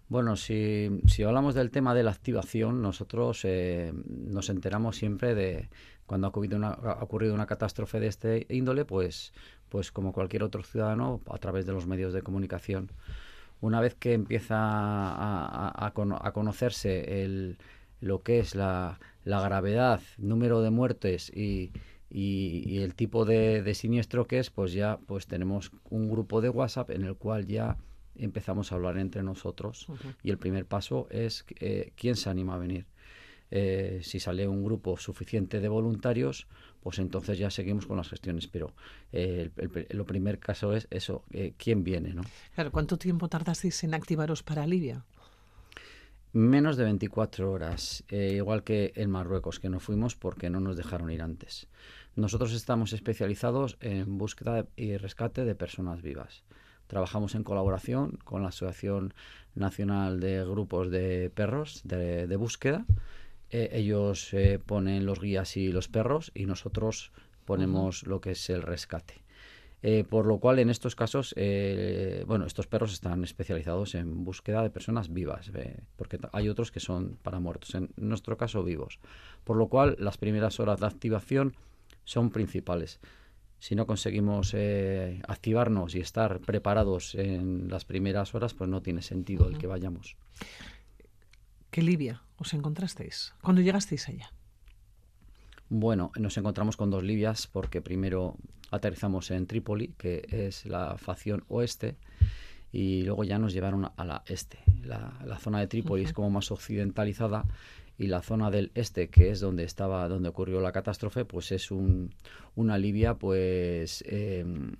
[0.08, 5.68] Bueno, si, si, hablamos del tema de la activación, nosotros eh, nos enteramos siempre de
[6.06, 9.34] cuando ha ocurrido, una, ha ocurrido una catástrofe de este índole, pues,
[9.68, 12.90] pues como cualquier otro ciudadano, a través de los medios de comunicación.
[13.60, 15.92] Una vez que empieza a,
[16.32, 17.58] conocerse el,
[18.00, 21.72] lo que es la, gravedad, número de muertes y,
[22.10, 27.02] el tipo de, siniestro que es, pues ya pues tenemos un grupo de WhatsApp en
[27.04, 27.76] el cual ya
[28.18, 29.87] empezamos a hablar entre nosotros
[30.22, 32.87] y el primer paso es eh, quién se anima a venir.
[33.50, 36.46] Eh, si sale un grupo suficiente de voluntarios,
[36.83, 38.46] pues entonces ya seguimos con las gestiones.
[38.46, 38.72] Pero
[39.12, 42.12] eh, el, lo primer caso es eso, eh, ¿quién viene?
[42.12, 42.22] ¿no?
[42.54, 45.04] Claro, ¿cuánto tiempo tardasteis en activaros para Libia?
[46.35, 51.11] Menos de 24 horas, igual que en Marruecos, que no fuimos porque no nos dejaron
[51.11, 51.68] ir antes.
[52.16, 56.44] Nosotros estamos especializados en búsqueda y rescate de personas vivas.
[56.88, 59.14] Trabajamos en colaboración con la Asociación
[59.55, 62.85] Nacional de Grupos de Perros de, de Búsqueda
[63.51, 67.12] eh, ellos eh, ponen los guías y los perros y nosotros
[67.44, 69.14] ponemos lo que es el rescate.
[69.81, 71.35] Eh, por lo cual, en estos casos,
[72.27, 75.53] bueno, estos perros están especializados en búsqueda de personas vivas,
[75.96, 78.98] porque hay otros que son para muertos, en nuestro caso vivos.
[79.44, 81.55] Por lo cual, las primeras horas de activación
[82.05, 82.98] son principales.
[83.58, 84.54] Si no conseguimos
[85.26, 90.16] activarnos y estar preparados en las primeras horas, pues no tiene sentido el que vayamos.
[91.70, 94.32] ¿Qué Libia os encontrasteis cuando llegasteis allá?
[95.68, 98.36] Bueno, nos encontramos con dos Libias porque primero
[98.70, 101.96] aterrizamos en Trípoli, que es la facción oeste,
[102.72, 104.58] y luego ya nos llevaron a la este.
[104.82, 107.44] La, zona de Trípoli es como más occidentalizada
[107.98, 111.72] y la zona del este, que es donde estaba, donde ocurrió la catástrofe, pues es
[111.72, 112.14] un,
[112.54, 114.76] una Libia, pues em,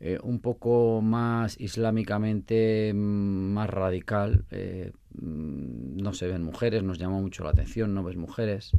[0.00, 4.46] eh, un poco más islámicamente mm, más radical.
[4.50, 8.72] Eh, mm, no se ven mujeres, nos llama mucho la atención, no ves mujeres.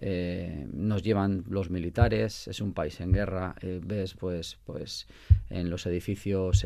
[0.00, 5.08] Eh, nos llevan los militares, es un país en guerra, ves pues, pues
[5.50, 6.64] en los edificios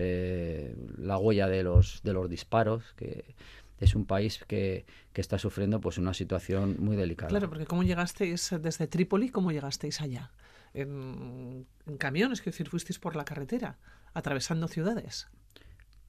[0.98, 3.24] la huella de los, de los disparos, que
[3.82, 7.28] es un país que, está sufriendo pues una situación muy delicada.
[7.28, 9.28] Claro, porque ¿cómo llegasteis desde Trípoli?
[9.28, 10.30] ¿Cómo llegasteis allá?
[10.74, 11.66] en,
[11.98, 13.78] camiones, que decir, fuisteis por la carretera,
[14.14, 15.28] atravesando ciudades.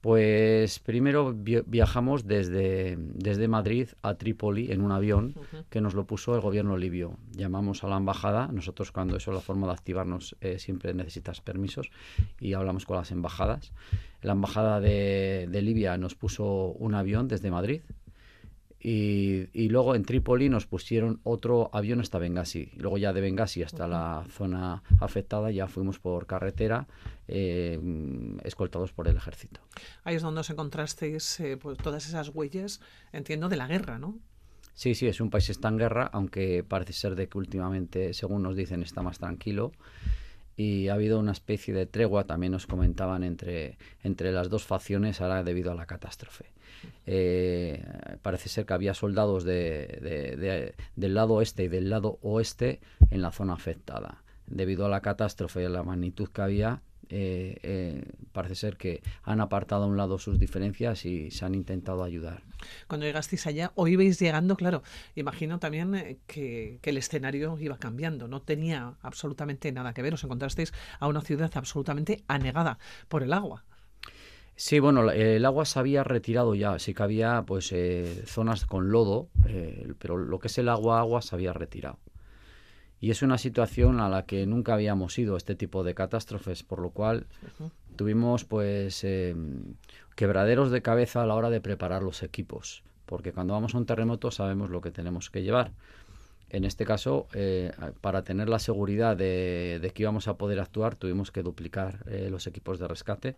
[0.04, 5.34] Pues primero viajamos desde, desde Madrid a Trípoli en un avión
[5.70, 7.16] que nos lo puso el gobierno libio.
[7.32, 11.40] Llamamos a la embajada, nosotros cuando eso es la forma de activarnos eh, siempre necesitas
[11.40, 11.90] permisos
[12.38, 13.72] y hablamos con las embajadas.
[14.20, 17.80] La embajada de, de Libia nos puso un avión desde Madrid
[18.86, 22.70] y, luego en Trípoli nos pusieron otro avión hasta Benghazi.
[22.76, 26.86] Luego ya de Benghazi hasta la zona afectada ya fuimos por carretera
[27.26, 27.80] eh,
[28.44, 29.62] escoltados por el ejército.
[30.04, 34.18] Ahí es donde os encontrasteis eh, pues, todas esas huellas, entiendo, de la guerra, ¿no?
[34.74, 38.12] Sí, sí, es un país que está en guerra, aunque parece ser de que últimamente,
[38.12, 39.72] según nos dicen, está más tranquilo.
[40.56, 45.20] Y ha habido una especie de tregua, también nos comentaban, entre, entre las dos facciones
[45.20, 46.46] ahora debido a la catástrofe.
[47.06, 47.82] Eh,
[48.22, 53.32] parece ser que había soldados de, del lado este y del lado oeste en la
[53.32, 54.22] zona afectada.
[54.46, 59.02] Debido a la catástrofe y a la magnitud que había, eh, eh, parece ser que
[59.22, 62.42] han apartado a un lado sus diferencias y se han intentado ayudar.
[62.88, 64.82] Cuando llegasteis allá o ibais llegando, claro,
[65.14, 70.24] imagino también que, que, el escenario iba cambiando, no tenía absolutamente nada que ver, os
[70.24, 73.64] encontrasteis a una ciudad absolutamente anegada por el agua.
[74.56, 78.92] Sí, bueno, el agua se había retirado ya, sí que había pues eh, zonas con
[78.92, 81.98] lodo, eh, pero lo que es el agua, agua se había retirado.
[83.00, 86.80] Y es una situación a la que nunca habíamos ido, este tipo de catástrofes, por
[86.80, 87.26] lo cual
[87.96, 89.04] tuvimos pues
[90.14, 93.86] quebraderos de cabeza a la hora de preparar los equipos, porque cuando vamos a un
[93.86, 95.72] terremoto sabemos lo que tenemos que llevar.
[96.50, 101.32] En este caso, eh, para tener la seguridad de, que íbamos a poder actuar, tuvimos
[101.32, 103.36] que duplicar los equipos de rescate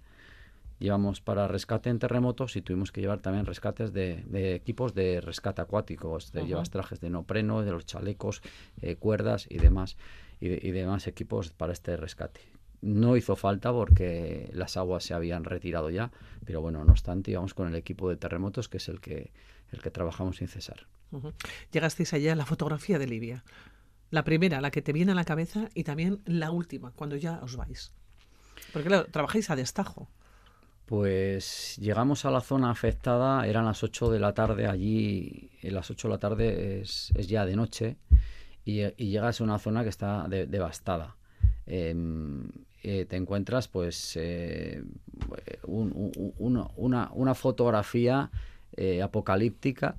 [0.79, 5.63] llevamos para rescate en terremotos y tuvimos que llevar también rescates de, equipos de rescate
[5.63, 6.19] acuático.
[6.19, 8.43] Llevas trajes de nopreno, de los chalecos,
[8.83, 9.97] eh, cuerdas y demás,
[10.41, 12.41] y, demás equipos para este rescate.
[12.87, 16.13] No hizo falta porque las aguas se habían retirado ya,
[16.45, 19.33] pero bueno, no obstante, íbamos con el equipo de terremotos, que es el que,
[19.73, 20.87] el que trabajamos sin cesar.
[21.73, 23.45] Llegasteis allá a la fotografía de Libia.
[24.11, 27.41] La primera, la que te viene a la cabeza, y también la última, cuando ya
[27.43, 27.93] os vais.
[28.73, 30.09] Porque claro, trabajáis a destajo.
[30.87, 35.91] Pues llegamos a la zona afectada, eran las 8 de la tarde, allí en las
[35.91, 37.97] 8 de la tarde es, ya de noche
[38.65, 41.17] y, llegas a una zona que está devastada.
[41.67, 42.49] Em,
[42.83, 44.83] eh, te encuentras pues eh,
[45.67, 48.31] una, fotografía
[48.77, 49.97] eh, apocalíptica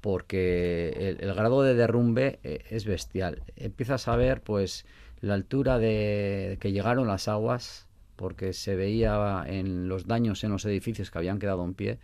[0.00, 3.42] porque el, el, grado de derrumbe es bestial.
[3.56, 4.84] Empiezas a ver pues
[5.20, 10.64] la altura de que llegaron las aguas porque se veía en los daños en los
[10.64, 11.98] edificios que habían quedado en pie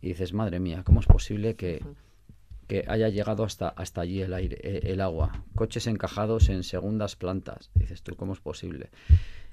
[0.00, 1.82] y dices, madre mía, ¿cómo es posible que,
[2.88, 5.44] haya llegado hasta, hasta allí el, aire, e, el agua?
[5.54, 7.70] Coches encajados en segundas plantas.
[7.74, 8.90] Dices tú, ¿cómo es posible?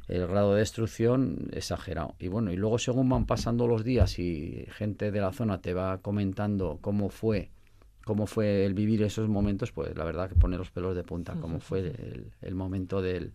[0.07, 2.15] El grado de destrucción exagerado.
[2.19, 5.73] Y bueno, y luego según van pasando los días y gente de la zona te
[5.73, 7.49] va comentando cómo fue
[8.05, 11.35] cómo fue el vivir esos momentos, pues la verdad que pone los pelos de punta,
[11.39, 11.93] cómo fue
[12.41, 13.31] el momento de,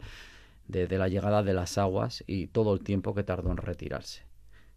[0.69, 4.25] la llegada de las aguas y todo el tiempo que tardó en retirarse,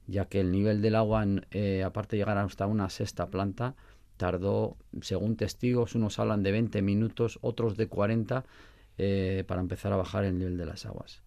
[0.07, 3.75] ya que el nivel del agua, eh, aparte de llegar hasta una sexta planta,
[4.19, 8.43] tardó, según testigos, unos hablan de 20 minutos, otros de 40,
[8.97, 11.23] eh, para empezar a bajar el nivel de las aguas.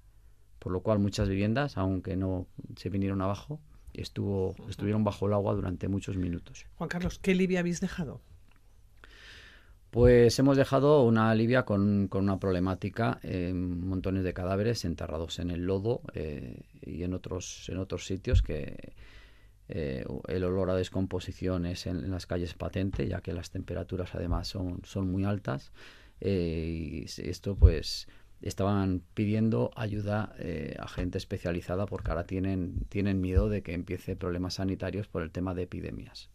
[0.58, 3.60] Por lo cual muchas viviendas, aunque no se vinieron abajo,
[3.94, 6.66] estuvo, estuvieron bajo el agua durante muchos minutos.
[6.76, 8.20] Juan Carlos, ¿qué Libia habéis dejado?
[9.88, 15.64] Pues hemos dejado una Libia con, una problemática, eh, montones de cadáveres enterrados en el
[15.64, 18.92] lodo eh, y en otros, en otros sitios que
[19.74, 24.48] eh, el olor a descomposición es en, las calles patente, ya que las temperaturas además
[24.48, 25.72] son, son muy altas.
[26.20, 28.06] y esto pues
[28.40, 30.34] estaban pidiendo ayuda
[30.78, 35.30] a gente especializada porque ahora tienen, tienen miedo de que empiece problemas sanitarios por el
[35.30, 36.28] tema de epidemias.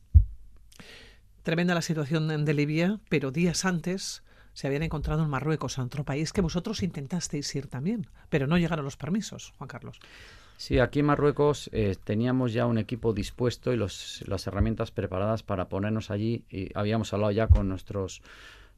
[1.43, 4.23] Tremenda la situación de Libia, pero días antes
[4.57, 8.83] se habían encontrado en Marruecos, otro país que vosotros intentasteis ir también, pero no llegaron
[8.83, 9.99] los permisos, Juan Carlos.
[10.57, 15.43] Sí, aquí en Marruecos eh, teníamos ya un equipo dispuesto y los, las herramientas preparadas
[15.43, 18.23] para ponernos allí y habíamos hablado ya con nuestros,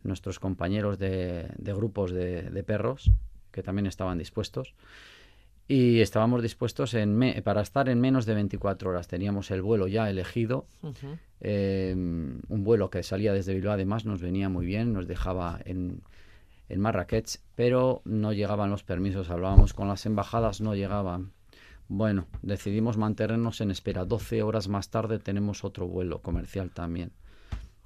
[0.03, 3.11] nuestros compañeros de, grupos de, de, perros
[3.51, 4.75] que también estaban dispuestos
[5.69, 9.07] y estábamos dispuestos en para estar en menos de 24 horas.
[9.07, 10.65] Teníamos el vuelo ya elegido,
[11.39, 16.01] em, un vuelo que salía desde Bilbao, además nos venía muy bien, nos dejaba en,
[16.69, 19.29] en Marrakech, pero no llegaban los permisos.
[19.29, 21.33] Hablábamos con las embajadas, no llegaban.
[21.89, 24.05] Bueno, decidimos mantenernos en espera.
[24.05, 27.11] 12 horas más tarde tenemos otro vuelo comercial también.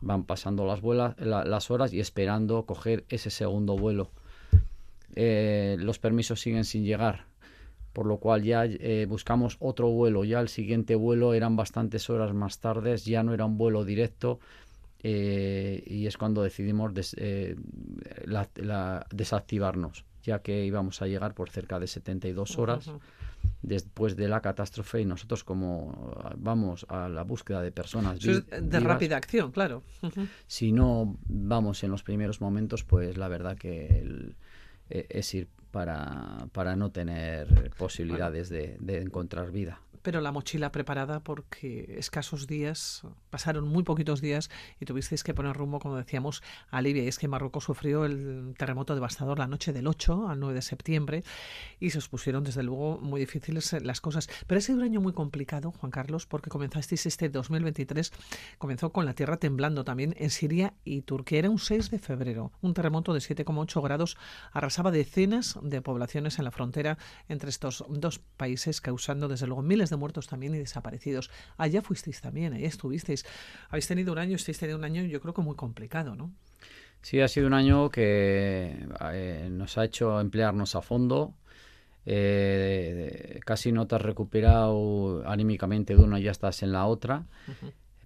[0.02, 0.82] Van pasando las,
[1.18, 4.12] las horas y esperando coger ese segundo vuelo.
[5.16, 7.26] Eh, los permisos siguen sin llegar
[7.94, 10.26] por lo cual ya eh, buscamos otro vuelo.
[10.26, 14.40] Ya el siguiente vuelo eran bastantes horas más tarde, ya no era un vuelo directo
[15.04, 16.92] eh, y es cuando decidimos
[19.12, 22.92] desactivarnos, ya que íbamos a llegar por cerca de 72 horas.
[23.62, 29.18] Después de la catástrofe y nosotros como vamos a la búsqueda de personas de rápida
[29.18, 29.84] acción claro.
[30.48, 34.36] Si no vamos en los primeros momentos pues la verdad que
[34.90, 41.22] es ir para, para no tener posibilidades de, de encontrar vida pero la mochila preparada
[41.22, 46.82] porque escasos días, pasaron muy poquitos días y tuvisteis que poner rumbo, como decíamos, a
[46.82, 47.04] Libia.
[47.04, 50.62] Y es que Marruecos sufrió el terremoto devastador la noche del 8 al 9 de
[50.62, 51.24] septiembre
[51.80, 54.30] y se os pusieron, desde luego, muy difíciles eh, las cosas.
[54.46, 58.12] Pero ha sido un año muy complicado, Juan Carlos, porque comenzasteis este 2023,
[58.58, 61.40] comenzó con la tierra temblando también en Siria y Turquía.
[61.40, 62.52] Era un 6 de febrero.
[62.62, 64.18] Un terremoto de 7,8 grados
[64.52, 66.98] arrasaba decenas de poblaciones en la frontera
[67.30, 71.30] entre estos dos países, causando, desde luego, miles de muertos también y desaparecidos.
[71.58, 73.26] Allá fuisteis también, allá estuvisteis.
[73.70, 76.32] Habéis tenido un año, estáis teniendo un año yo creo que muy complicado, ¿no?
[77.02, 81.36] Sí, ha sido un año que eh, nos ha hecho emplearnos a fondo.
[82.06, 87.26] Eh, casi no te has recuperado anímicamente de una y ya estás en la otra.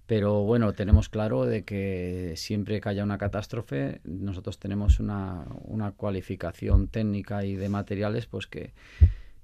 [0.06, 5.92] Pero bueno, tenemos claro de que siempre que haya una catástrofe, nosotros tenemos una, una
[5.92, 8.72] cualificación técnica y de materiales pues que,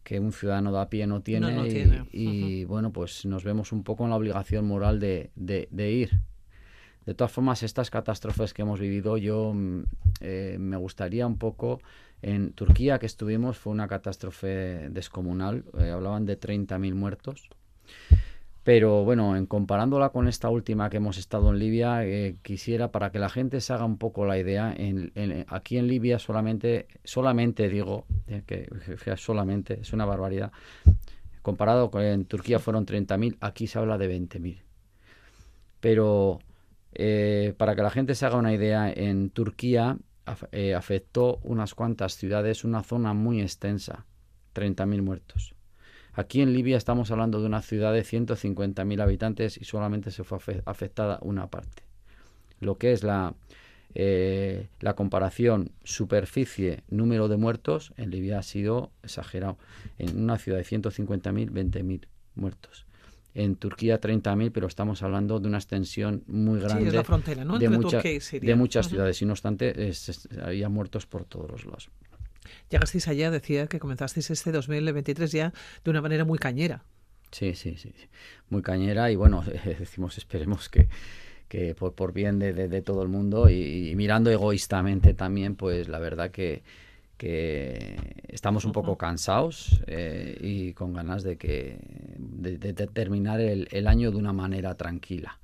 [0.04, 4.04] que un ciudadano de a pie no tiene, y, bueno, pues nos vemos un poco
[4.04, 6.20] en la obligación moral de, de, ir,
[7.06, 9.82] De todas formas, estas catástrofes que hemos vivido, yo mm,
[10.20, 11.80] eh, me gustaría un poco.
[12.20, 15.64] En Turquía, que estuvimos, fue una catástrofe descomunal.
[15.78, 17.48] Eh, hablaban de 30.000 muertos.
[18.64, 23.12] Pero bueno, en comparándola con esta última que hemos estado en Libia, eh, quisiera para
[23.12, 24.74] que la gente se haga un poco la idea,
[25.48, 28.06] aquí en Libia solamente, solamente digo,
[28.46, 28.66] que
[29.16, 30.50] solamente, es una barbaridad,
[31.42, 34.62] comparado con en Turquía fueron 30.000, aquí se habla de 20.000.
[35.80, 36.38] Pero
[36.94, 39.98] eh, para que la gente se haga una idea, en Turquía
[40.52, 44.06] eh, afectó unas cuantas ciudades, una zona muy extensa,
[44.54, 45.54] 30.000 muertos.
[46.14, 50.38] Aquí en Libia estamos hablando de una ciudad de 150.000 habitantes y solamente se fue
[50.64, 51.82] afectada una parte.
[52.60, 53.34] Lo que es la,
[53.94, 59.58] eh, la comparación superficie, número de muertos, en Libia ha sido exagerado.
[59.98, 62.86] En una ciudad de 150.000, 20.000 muertos
[63.34, 67.58] en Turquía 30.000, pero estamos hablando de una extensión muy grande la frontera, ¿no?
[67.58, 67.76] de, de,
[68.54, 69.20] muchas ciudades.
[69.20, 69.92] Y no obstante,
[70.40, 71.90] había muertos por todos los lados.
[72.70, 75.52] Llegasteis allá, decía que comenzasteis este 2023 ya
[75.84, 76.84] de una manera muy cañera.
[77.30, 77.92] Sí, sí, sí,
[78.48, 80.88] muy cañera y bueno, decimos, esperemos que,
[81.48, 85.98] que por, por bien de, de, todo el mundo y, mirando egoístamente también, pues la
[85.98, 86.62] verdad que,
[87.16, 87.96] que
[88.28, 91.78] estamos un poco cansados eh, y con ganas de que
[92.18, 95.38] de, terminar el, el, año de una manera tranquila.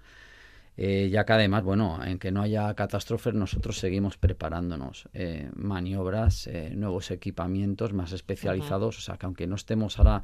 [0.76, 6.48] Eh, ya que además, bueno, en que no haya catástrofes, nosotros seguimos preparándonos eh, maniobras,
[6.72, 10.22] nuevos equipamientos más especializados, o sea que aunque no estemos ahora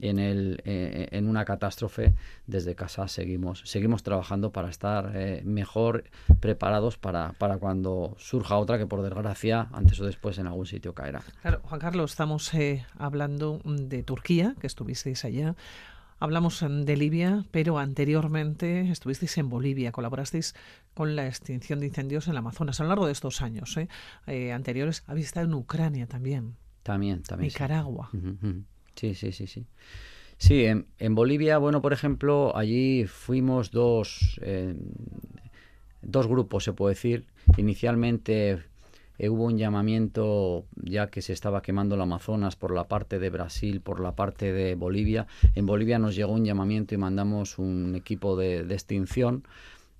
[0.00, 2.14] en, el, eh, en una catástrofe,
[2.46, 6.04] desde casa seguimos, seguimos trabajando para estar eh, mejor
[6.40, 10.94] preparados para, para cuando surja otra que por desgracia antes o después en algún sitio
[10.94, 11.22] caerá.
[11.42, 15.56] Claro, Juan Carlos, estamos eh, hablando de Turquía, que estuvisteis allá.
[16.18, 20.54] Hablamos de Libia, pero anteriormente estuvisteis en Bolivia, colaborasteis
[20.94, 23.78] con la extinción de incendios en el Amazonas a lo largo de estos años
[24.26, 25.04] anteriores.
[25.06, 26.56] Habéis estado en Ucrania también.
[26.82, 27.48] También, también.
[27.48, 28.10] Nicaragua.
[28.96, 29.66] Sí, sí, sí, sí.
[30.38, 34.74] Sí, en, Bolivia, bueno, por ejemplo, allí fuimos dos, eh,
[36.00, 37.26] dos grupos, se puede decir.
[37.56, 38.62] Inicialmente
[39.18, 43.30] eh, hubo un llamamiento, ya que se estaba quemando el Amazonas por la parte de
[43.30, 45.26] Brasil, por la parte de Bolivia.
[45.54, 49.44] En Bolivia nos llegó un llamamiento y mandamos un equipo de, extinción.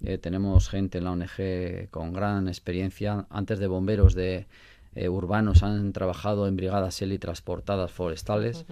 [0.02, 3.26] Eh, tenemos gente en la ONG con gran experiencia.
[3.31, 4.46] Antes de bomberos de,
[4.94, 8.64] eh, urbanos han trabajado en brigadas transportadas forestales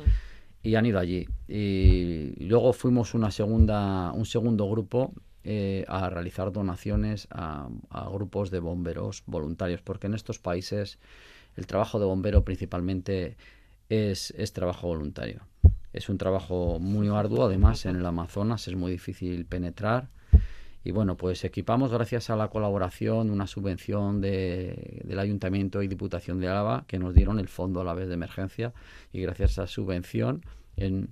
[0.62, 1.28] y han ido allí.
[1.48, 5.12] Y luego fuimos una segunda, un segundo grupo
[5.48, 7.68] eh, a realizar donaciones a,
[8.12, 10.98] grupos de bomberos voluntarios, porque en estos países
[11.56, 13.36] el trabajo de bombero principalmente
[13.88, 15.46] es, es trabajo voluntario.
[15.92, 20.08] Es un trabajo muy arduo, además en el Amazonas es muy difícil penetrar
[20.86, 26.40] y bueno, pues equipamos gracias a la colaboración, una subvención de, del Ayuntamiento y Diputación
[26.40, 28.72] de Álava que nos dieron el fondo a la vez de emergencia
[29.12, 30.44] y gracias a esa subvención
[30.76, 31.08] en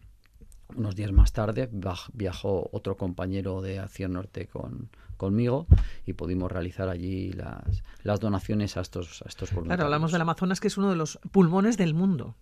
[0.76, 1.70] unos días más tarde
[2.12, 5.66] viajó otro compañero de Acción Norte con, conmigo
[6.06, 9.78] y pudimos realizar allí las, las donaciones a estos, a estos voluntarios.
[9.78, 12.36] Claro, hablamos del Amazonas, que es uno de los pulmones del mundo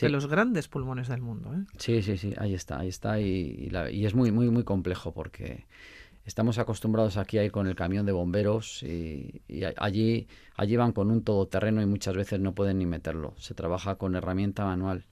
[0.00, 1.52] de los grandes pulmones del mundo.
[1.54, 1.64] ¿eh?
[1.78, 3.20] Sí, sí, sí, ahí está, ahí está.
[3.20, 5.66] Y, y, es muy, muy, muy complejo porque
[6.24, 9.42] estamos acostumbrados aquí a ir con el camión de bomberos y,
[9.76, 13.34] allí, allí van con un todoterreno y muchas veces no pueden ni meterlo.
[13.38, 15.06] Se trabaja con herramienta manual.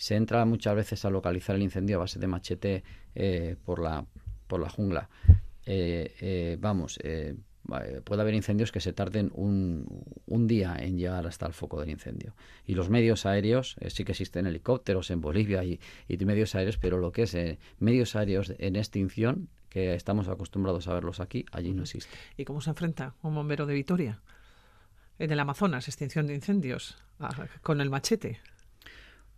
[0.00, 2.84] Se entra muchas veces a localizar el incendio a base de machete
[3.14, 4.06] eh, por, la,
[4.46, 5.10] por la jungla.
[5.66, 6.98] Eh, eh, vamos,
[8.04, 9.84] puede haber incendios que se tarden un,
[10.24, 12.34] un, día en llegar hasta el foco del incendio.
[12.66, 16.96] Y los medios aéreos, eh, sí que existen helicópteros en Bolivia y, medios aéreos, pero
[16.96, 21.74] lo que es eh, medios aéreos en extinción, que estamos acostumbrados a verlos aquí, allí
[21.74, 22.10] no existe.
[22.38, 24.22] ¿Y cómo se enfrenta un bombero de Vitoria?
[25.18, 26.96] En el Amazonas, extinción de incendios,
[27.60, 28.40] con el machete.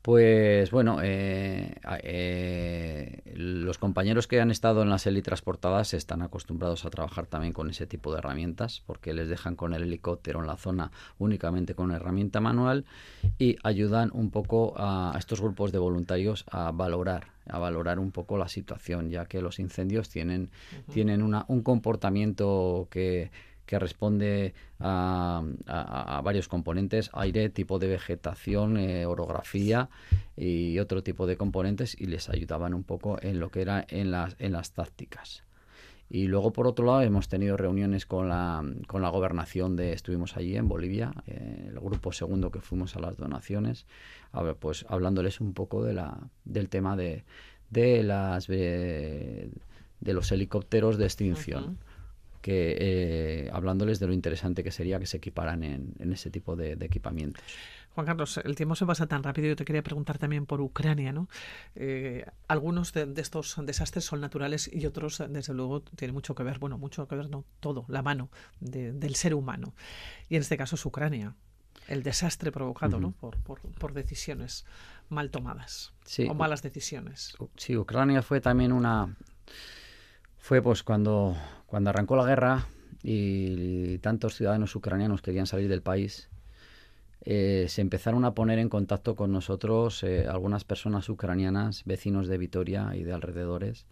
[0.02, 6.90] Pues bueno, eh, eh, los compañeros que han estado en las transportadas están acostumbrados a
[6.90, 10.56] trabajar también con ese tipo de herramientas porque les dejan con el helicóptero en la
[10.56, 12.84] zona únicamente con herramienta manual
[13.38, 18.38] y ayudan un poco a, estos grupos de voluntarios a valorar a valorar un poco
[18.38, 20.50] la situación ya que los incendios tienen
[20.92, 23.30] tienen una, un comportamiento que
[23.72, 29.88] que responde a, varios componentes, aire, tipo de vegetación, eh, orografía
[30.36, 34.10] y otro tipo de componentes y les ayudaban un poco en lo que era en
[34.10, 35.44] las, en las tácticas.
[36.10, 40.36] Y luego, por otro lado, hemos tenido reuniones con la, con la gobernación de, estuvimos
[40.36, 43.86] allí en Bolivia, eh, el grupo segundo que fuimos a las donaciones,
[44.32, 47.24] a pues hablándoles un poco de la, del tema de,
[47.70, 48.50] de las...
[48.50, 49.48] Eh,
[50.02, 51.78] de los helicópteros de extinción.
[52.42, 56.72] Que eh, hablándoles de lo interesante que sería que se equiparan en, ese tipo de,
[56.72, 57.42] equipamientos.
[57.94, 59.48] Juan Carlos, el tiempo se pasa tan rápido.
[59.48, 61.28] Yo te quería preguntar también por Ucrania, ¿no?
[61.76, 66.58] Eh, algunos de, estos desastres son naturales y otros, desde luego, tienen mucho que ver,
[66.58, 68.28] bueno, mucho que ver, no todo, la mano
[68.60, 69.74] del ser humano.
[70.28, 71.36] Y en este caso es Ucrania,
[71.86, 73.12] el desastre provocado, ¿no?
[73.12, 74.64] Por, por, decisiones
[75.08, 75.92] mal tomadas
[76.28, 77.36] o malas decisiones.
[77.56, 79.14] Sí, Ucrania fue también una
[80.42, 81.36] fue pues cuando,
[81.72, 82.66] cuando arrancó la guerra
[83.02, 86.28] y tantos ciudadanos ucranianos querían salir del país,
[87.22, 92.36] eh, se empezaron a poner en contacto con nosotros eh, algunas personas ucranianas, vecinos de
[92.36, 93.86] Vitoria y de alrededores,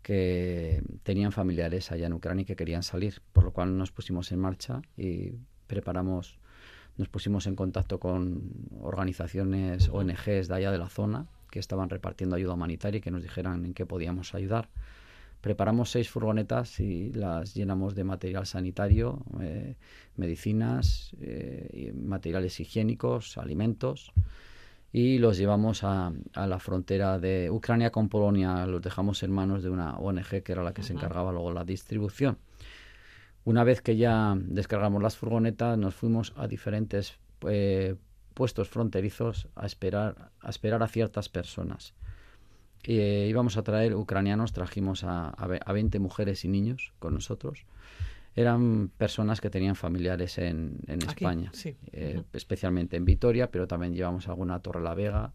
[0.00, 4.32] que tenían familiares allá en Ucrania y que querían salir, por lo cual nos pusimos
[4.32, 5.34] en marcha y
[5.66, 6.38] preparamos,
[6.96, 12.36] nos pusimos en contacto con organizaciones, ONGs de allá de la zona, que estaban repartiendo
[12.36, 14.70] ayuda humanitaria y que nos dijeran en qué podíamos ayudar
[15.40, 19.76] preparamos seis furgonetas y las llenamos de material sanitario, eh,
[20.16, 24.12] medicinas, eh, materiales higiénicos, alimentos
[24.92, 28.66] y los llevamos a, la frontera de Ucrania con Polonia.
[28.66, 31.64] Los dejamos en manos de una ONG que era la que se encargaba luego la
[31.64, 32.38] distribución.
[33.44, 37.96] Una vez que ya descargamos las furgonetas, nos fuimos a diferentes eh,
[38.34, 41.94] puestos fronterizos a esperar, a esperar a ciertas personas
[42.86, 47.66] eh, íbamos a traer ucranianos, trajimos a, a, 20 mujeres y niños con nosotros.
[48.36, 51.50] Eran personas que tenían familiares en, España,
[51.92, 55.32] eh, especialmente en Vitoria, pero también llevamos alguna a Torre la Vega,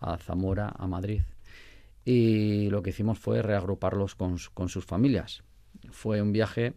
[0.00, 1.22] a Zamora, a Madrid.
[2.04, 5.42] Y lo que hicimos fue reagruparlos con, con sus familias.
[5.90, 6.74] Fue un viaje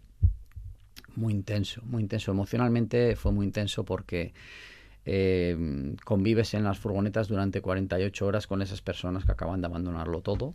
[1.15, 2.31] muy intenso, muy intenso.
[2.31, 4.33] Emocionalmente fue muy intenso porque
[5.05, 10.21] eh, convives en las furgonetas durante 48 horas con esas personas que acaban de abandonarlo
[10.21, 10.53] todo.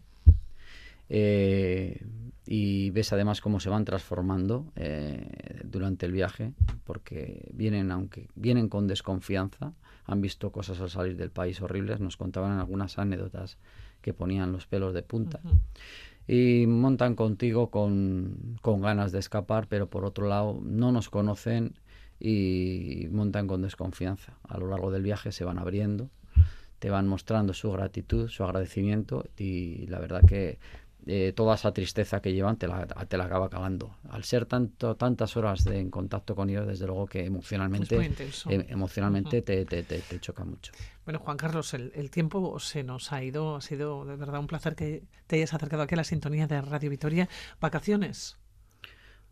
[1.09, 2.05] Eh,
[2.47, 6.53] y ves además cómo se van transformando eh, durante el viaje,
[6.84, 9.72] porque vienen, aunque vienen con desconfianza,
[10.05, 13.59] han visto cosas al salir del país horribles, nos contaban algunas anécdotas
[14.01, 15.40] que ponían los pelos de punta.
[16.28, 21.74] Y montan contigo con, con ganas de escapar, pero por otro lado no nos conocen
[22.19, 24.39] y montan con desconfianza.
[24.49, 26.11] A lo largo del viaje se van abriendo,
[26.79, 30.59] te van mostrando su gratitud, su agradecimiento y la verdad que
[31.09, 33.97] eh, toda esa tristeza que llevan te la, te la acaba acabando.
[34.11, 37.95] Al ser tanto, tantas horas de, en contacto con ellos, desde luego que emocionalmente,
[38.49, 40.73] em, emocionalmente te, te, te, choca mucho.
[41.05, 43.55] Bueno, Juan Carlos, el, el, tiempo se nos ha ido.
[43.55, 46.61] Ha sido de verdad un placer que te hayas acercado aquí a la sintonía de
[46.61, 47.29] Radio Vitoria.
[47.61, 48.37] ¿Vacaciones?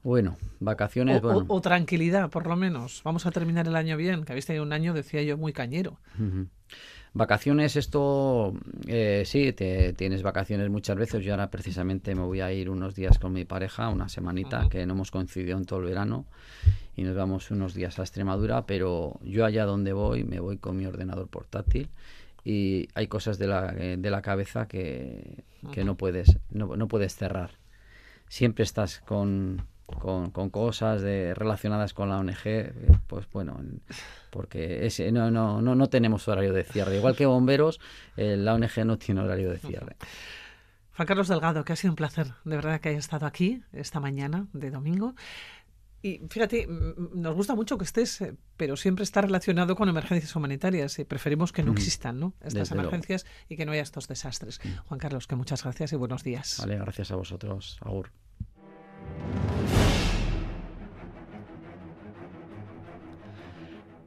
[0.05, 1.23] Bueno, vacaciones.
[1.25, 3.01] O, tranquilidad, por lo menos.
[3.05, 5.99] Vamos a terminar el año bien, que habéis tenido un año, decía yo, muy cañero.
[7.15, 8.53] Vacaciones, esto
[8.87, 11.25] eh, sí, te, tienes vacaciones muchas veces.
[11.25, 14.85] Yo ahora precisamente me voy a ir unos días con mi pareja, una semanita, que
[14.85, 16.27] no hemos coincidido en todo el verano,
[16.97, 20.77] y nos vamos unos días a Extremadura, pero yo allá donde voy, me voy con
[20.77, 21.89] mi ordenador portátil
[22.45, 26.89] y hay cosas de la, eh, de la cabeza que, que no, puedes, no, no
[26.89, 27.53] puedes cerrar.
[28.29, 32.73] Siempre estás con, con, con cosas de, relacionadas con la ONG,
[33.07, 33.61] pues bueno,
[34.31, 36.97] porque ese, no, no, no, no tenemos horario de cierre.
[36.97, 37.81] Igual que bomberos,
[38.17, 39.97] eh, la ONG no tiene horario de cierre.
[40.97, 44.01] Juan Carlos Delgado, que ha sido un placer, de verdad, que haya estado aquí esta
[44.01, 45.15] mañana de domingo.
[46.03, 50.99] Y fíjate, nos gusta mucho que estés, eh, pero siempre está relacionado con emergencias humanitarias
[50.99, 52.35] y preferimos que no existan ¿no?
[52.43, 54.61] estas emergencias y que no haya estos desastres.
[54.87, 56.59] Juan Carlos, que muchas gracias y buenos días.
[56.61, 57.79] Vale, gracias a vosotros.
[57.81, 58.11] Agur.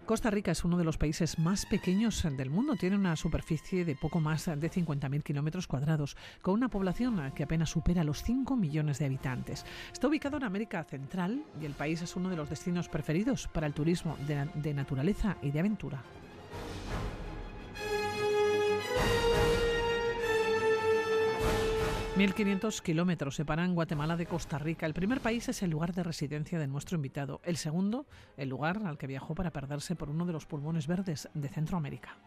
[0.07, 2.77] Costa Rica es uno de los países más pequeños del mundo.
[2.77, 7.71] Tiene una superficie de poco más de 50.000 kilómetros cuadrados, con una población que apenas
[7.71, 9.65] supera los 5 millones de habitantes.
[9.91, 13.67] Está ubicado en América Central y el país es uno de los destinos preferidos para
[13.67, 16.01] el turismo de naturaleza y de aventura.
[22.18, 24.88] 1.500 kilómetros separan Guatemala de Costa Rica.
[24.88, 27.41] El primer país es el lugar de residencia de nuestro invitado.
[27.43, 28.07] El segundo,
[28.38, 32.18] el lugar al que viajó para perderse por uno de los pulmones verdes de Centroamérica.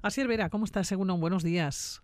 [0.00, 2.02] Asier Vera, ¿cómo estás, Según Buenos días.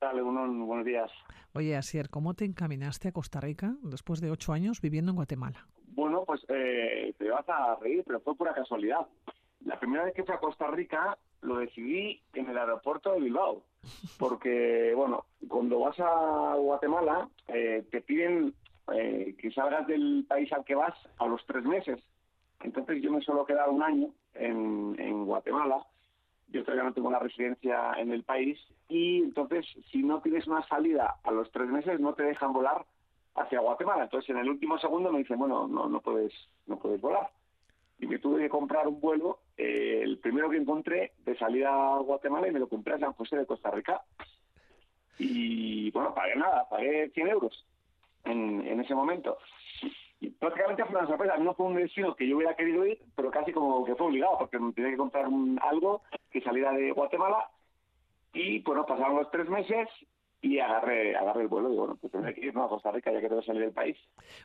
[0.00, 1.10] Dale, buenos días.
[1.54, 5.66] Oye, Asier, ¿cómo te encaminaste a Costa Rica después de ocho años viviendo en Guatemala?
[5.88, 9.08] Bueno, pues eh, te vas a reír, pero fue pura casualidad.
[9.64, 13.62] La primera vez que fui a Costa Rica lo decidí en el aeropuerto de Bilbao,
[14.18, 18.54] porque, bueno, cuando vas a Guatemala eh, te piden
[18.92, 22.00] eh, que salgas del país al que vas a los tres meses.
[22.60, 25.84] Entonces yo me suelo quedar un año en, en Guatemala
[26.54, 30.66] yo todavía no tengo la residencia en el país y entonces si no tienes una
[30.68, 32.86] salida a los tres meses no te dejan volar
[33.34, 34.04] hacia Guatemala.
[34.04, 36.32] Entonces en el último segundo me dicen, bueno, no, no puedes,
[36.66, 37.28] no puedes volar.
[37.98, 41.98] Y me tuve que comprar un vuelo, eh, el primero que encontré de salida a
[41.98, 44.02] Guatemala y me lo compré a San José de Costa Rica.
[45.18, 47.66] Y bueno, pagué nada, pagué 100 euros
[48.24, 49.38] en, en ese momento.
[50.20, 53.30] Y prácticamente fue una sorpresa, no fue un destino que yo hubiera querido ir, pero
[53.30, 56.92] casi como que fue obligado, porque me tenía que comprar un, algo que saliera de
[56.92, 57.50] Guatemala.
[58.32, 59.88] Y bueno, pasaron los tres meses
[60.44, 63.18] y agarré, agarré el vuelo y bueno, pues tendré que ir a Costa Rica ya
[63.18, 63.96] que tengo que salir del país.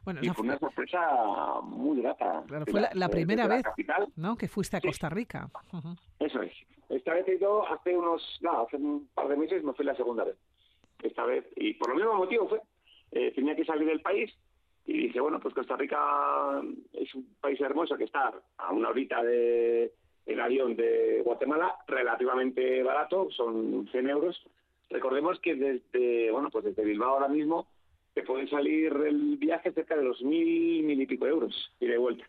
[0.05, 2.41] Bueno, y fue una sorpresa muy grata.
[2.47, 3.63] Claro, fue la, primera vez
[4.15, 4.37] ¿no?
[4.37, 5.49] que fuiste a Costa Rica.
[6.19, 6.53] Eso es.
[6.87, 9.95] Esta vez he ido hace unos, no, hace un par de meses me fui la
[9.95, 10.37] segunda vez.
[11.03, 12.61] Esta vez, y por el mismo motivo fue,
[13.11, 14.33] eh, tenía que salir del país
[14.85, 16.61] y dije, bueno, pues Costa Rica
[16.93, 19.91] es un país hermoso que está a una horita de
[20.25, 24.41] el avión de Guatemala, relativamente barato, son 100 euros.
[24.89, 27.67] Recordemos que desde, bueno, pues desde Bilbao ahora mismo
[28.13, 31.97] te puede salir el viaje cerca de los mil, mil y pico euros, y de
[31.97, 32.25] vuelta,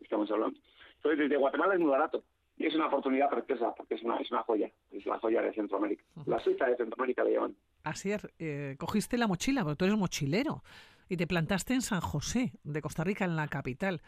[0.00, 0.58] estamos hablando.
[0.96, 2.24] Entonces, desde Guatemala es muy barato.
[2.56, 5.54] Y es una oportunidad preciosa, porque es una, es una joya, es la joya de
[5.54, 6.02] Centroamérica.
[6.26, 7.54] La Suiza de Centroamérica le llaman.
[7.84, 10.64] Así es, eh, cogiste la mochila, porque tú eres mochilero,
[11.08, 14.02] y te plantaste en San José, de Costa Rica, en la capital.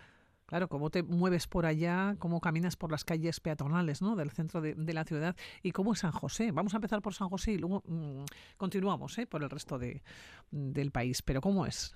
[0.51, 4.17] Claro, cómo te mueves por allá, cómo caminas por las calles peatonales ¿no?
[4.17, 6.51] del centro de, la ciudad y cómo es San José.
[6.51, 8.25] Vamos a empezar por San José y luego mm,
[8.57, 9.29] continuamos ¿eh?
[9.29, 10.03] por el resto de,
[10.51, 11.23] del país.
[11.23, 11.95] Pero ¿cómo es?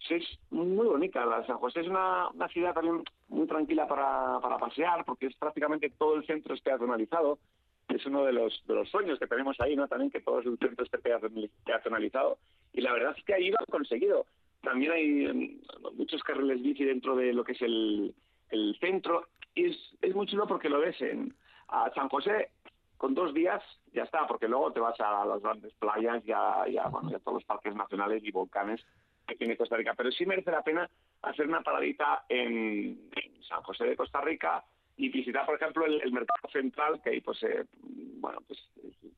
[0.00, 1.24] Sí, es muy bonita.
[1.24, 6.16] La San José es una, ciudad también muy tranquila para, pasear porque es prácticamente todo
[6.16, 7.38] el centro es peatonalizado
[7.88, 9.86] es uno de los, de los sueños que tenemos ahí, ¿no?
[9.86, 12.38] También que todo el centro esté peatonalizado.
[12.72, 14.26] Y la verdad es que ahí lo han conseguido
[14.64, 15.60] también hay em,
[15.96, 18.14] muchos carriles bici dentro de lo que es el,
[18.50, 21.34] el centro y es, es muy chulo porque lo ves en
[21.68, 22.50] a San José
[22.96, 23.62] con dos días
[23.94, 27.36] ya está, porque luego te vas a las grandes playas, ya, ya, bueno, ya todos
[27.36, 28.84] los parques nacionales y volcanes
[29.26, 29.94] que tiene Costa Rica.
[29.96, 30.88] Pero sí merece la pena
[31.22, 33.10] hacer una paradita en,
[33.48, 34.64] San José de Costa Rica
[34.96, 38.58] y visitar, por ejemplo, el, mercado central, que ahí, pues, eh, bueno, pues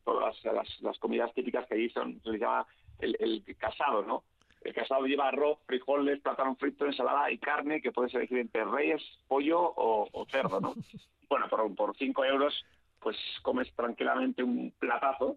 [0.04, 2.66] todas las, las, comidas típicas que allí son, se les llama
[2.98, 4.24] el, el casado, ¿no?
[4.66, 9.00] El casado lleva arroz, frijoles, plátano frito, ensalada y carne, que puedes elegir entre reyes,
[9.28, 10.74] pollo o, cerdo, ¿no?
[11.30, 12.52] bueno, por, por cinco euros,
[12.98, 15.36] pues comes tranquilamente un platazo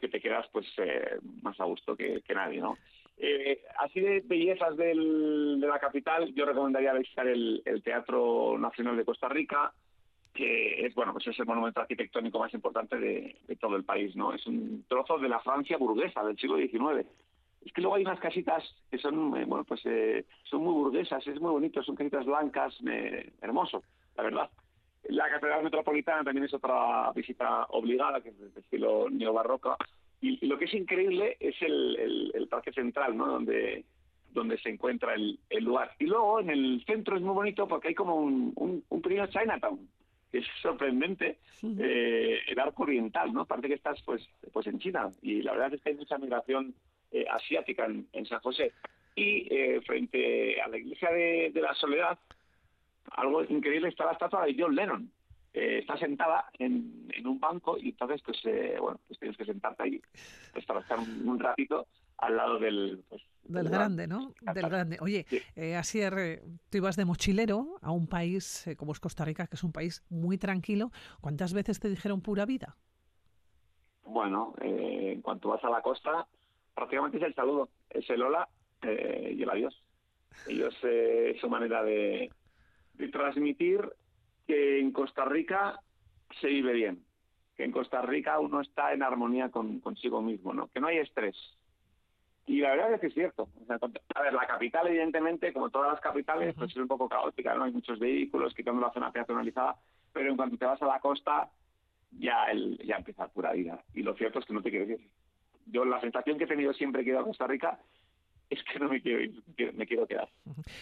[0.00, 2.78] que te quedas pues eh, más a gusto que, nadie, ¿no?
[3.18, 9.04] Eh, así de bellezas del, de la capital, yo recomendaría visitar el, Teatro Nacional de
[9.04, 9.74] Costa Rica,
[10.32, 14.16] que es bueno pues es el monumento arquitectónico más importante de, de, todo el país
[14.16, 17.06] no es un trozo de la Francia burguesa del siglo XIX
[17.64, 21.26] es que luego hay unas casitas que son, eh, bueno, pues eh, son muy burguesas,
[21.26, 22.74] es muy bonito, son casitas blancas,
[23.42, 23.82] hermoso,
[24.16, 24.50] la verdad.
[25.04, 29.76] La Catedral Metropolitana también es otra visita obligada, que es de estilo neobarroco.
[30.20, 33.26] Y, lo que es increíble es el, Parque Central, ¿no?
[33.26, 33.84] Donde,
[34.32, 35.92] donde se encuentra el, lugar.
[35.98, 39.88] Y luego en el centro es muy bonito porque hay como un, un, pequeño Chinatown,
[40.30, 43.46] que es sorprendente, eh, el arco oriental, ¿no?
[43.46, 45.10] Parece que estás pues, pues en China.
[45.22, 46.74] Y la verdad es que hay mucha migración
[47.12, 48.72] eh, asiática en, San José.
[49.16, 52.18] Y eh, frente a la iglesia de, la Soledad,
[53.10, 55.10] algo increíble está la estatua de John Lennon.
[55.52, 58.40] Eh, está sentada en, un banco y entonces pues
[58.80, 60.00] bueno pues tienes que sentarte ahí
[60.52, 61.86] pues, para estar un, ratito
[62.18, 64.32] al lado del pues, del grande, ¿no?
[64.54, 64.96] Del grande.
[65.00, 65.26] Oye,
[65.76, 66.00] así
[66.70, 70.04] tú ibas de mochilero a un país como es Costa Rica, que es un país
[70.08, 70.92] muy tranquilo.
[71.20, 72.76] ¿Cuántas veces te dijeron pura vida?
[74.04, 76.26] Bueno, en cuanto vas a la costa,
[76.74, 78.48] prácticamente es el saludo, es el hola
[78.82, 79.82] eh, y el adiós.
[80.46, 82.30] Ellos, eh, su manera de,
[83.12, 83.80] transmitir
[84.46, 85.80] que en Costa Rica
[86.40, 87.04] se vive bien,
[87.56, 90.68] que en Costa Rica uno está en armonía con, consigo mismo, ¿no?
[90.68, 91.36] que no hay estrés.
[92.46, 93.48] Y la verdad es que es cierto.
[94.14, 97.64] a ver, la capital, evidentemente, como todas las capitales, pues es un poco caótica, ¿no?
[97.64, 99.76] Hay muchos vehículos quitando la zona peatonalizada,
[100.12, 101.48] pero en cuanto te vas a la costa,
[102.10, 103.84] ya, el, ya empieza pura vida.
[103.94, 105.08] Y lo cierto es que no te quiero decir
[105.70, 107.78] yo la sensación que he tenido siempre que he ido a Costa Rica
[108.50, 109.42] es que no me quiero ir,
[109.74, 110.28] me quiero quedar.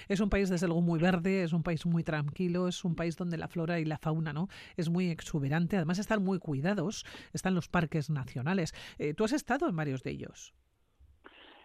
[0.08, 3.16] Es un país desde luego muy verde, es un país muy tranquilo, es un país
[3.16, 7.54] donde la flora y la fauna no es muy exuberante, además están muy cuidados, están
[7.54, 8.72] los parques nacionales.
[8.98, 10.54] Eh, ¿Tú has estado en varios de ellos?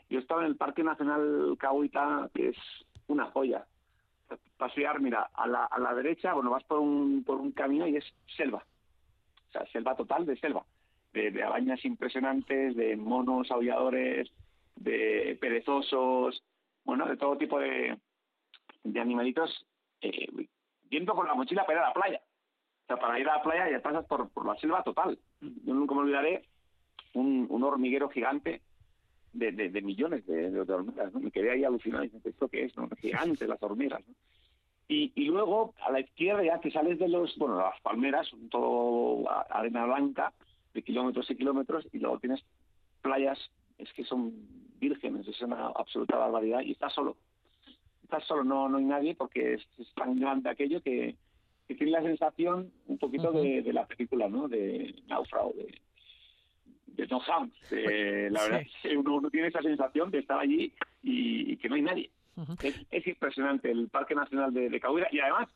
[0.09, 2.57] Yo he estado en el Parque Nacional Cahuita, que es
[3.07, 3.65] una joya.
[4.57, 7.95] Pasear, mira, a la, a la derecha, bueno, vas por un, por un camino y
[7.95, 8.05] es
[8.36, 8.65] selva.
[9.49, 10.65] O sea, selva total de selva
[11.14, 14.30] de, arañas impresionantes, de monos aulladores,
[14.76, 16.43] de perezosos,
[16.84, 17.97] bueno, de todo tipo de,
[18.84, 19.66] de animalitos,
[20.01, 20.28] eh,
[20.89, 22.22] yendo con la mochila para ir a la playa.
[22.84, 25.18] O sea, para ir a la playa ya pasas por, por la selva total.
[25.39, 26.43] Yo nunca me olvidaré
[27.14, 28.61] un, un hormiguero gigante
[29.34, 31.20] de, de, millones de, de, hormigas, ¿no?
[31.20, 32.78] Me quedé ahí alucinado, diciendo, ¿esto qué es?
[32.78, 32.89] No?
[33.01, 34.14] Gigantes las hormigas, ¿no?
[34.89, 39.24] Y, y, luego, a la izquierda, ya que sales de los, bueno, las palmeras, todo
[39.49, 40.34] arena blanca,
[40.74, 42.43] de kilómetros y kilómetros, y luego tienes
[43.01, 43.39] playas,
[43.78, 44.34] es que son
[44.80, 47.17] vírgenes, es una absoluta barbaridad, y estás solo.
[48.03, 51.15] Estás solo, no, no hay nadie, porque es, tan grande aquello que,
[51.67, 54.47] que tiene la sensación un poquito de, de, la película, ¿no?
[54.47, 55.82] De Náufrago, de,
[56.95, 57.71] de Tom Hanks.
[57.71, 61.76] Eh, la verdad es que uno, tiene esa sensación de estar allí y, que no
[61.76, 62.11] hay nadie.
[62.61, 65.49] es, impresionante el Parque Nacional de, de y además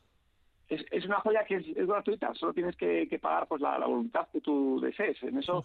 [0.68, 4.28] es, es, una joya que es, gratuita, solo tienes que, que pagar pues la, voluntad
[4.32, 5.22] que tú desees.
[5.22, 5.64] En eso,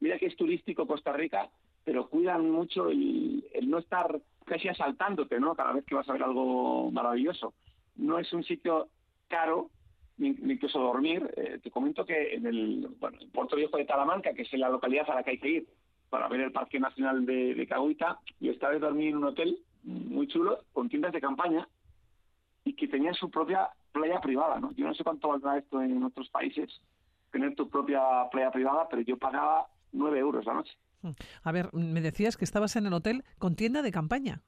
[0.00, 1.48] mira que es turístico Costa Rica,
[1.84, 5.54] pero cuidan mucho el, el no estar casi asaltándote, ¿no?
[5.54, 7.54] Cada vez que vas a ver algo maravilloso.
[7.96, 8.88] No es un sitio
[9.28, 9.70] caro,
[10.18, 11.30] incluso dormir.
[11.36, 14.68] Eh, te comento que en el bueno, en Puerto Viejo de Talamanca, que es la
[14.68, 15.68] localidad a la que hay que ir
[16.08, 19.58] para ver el Parque Nacional de, de Cahuita, yo esta vez dormí en un hotel
[19.84, 21.68] muy chulo, con tiendas de campaña,
[22.64, 24.72] y que tenía su propia playa privada, ¿no?
[24.72, 26.80] Yo no sé cuánto valdrá esto en otros países,
[27.30, 30.76] tener tu propia playa privada, pero yo pagaba nueve euros la noche.
[31.02, 31.10] Mm.
[31.44, 34.42] A ver, me decías que estabas en el hotel con tienda de campaña.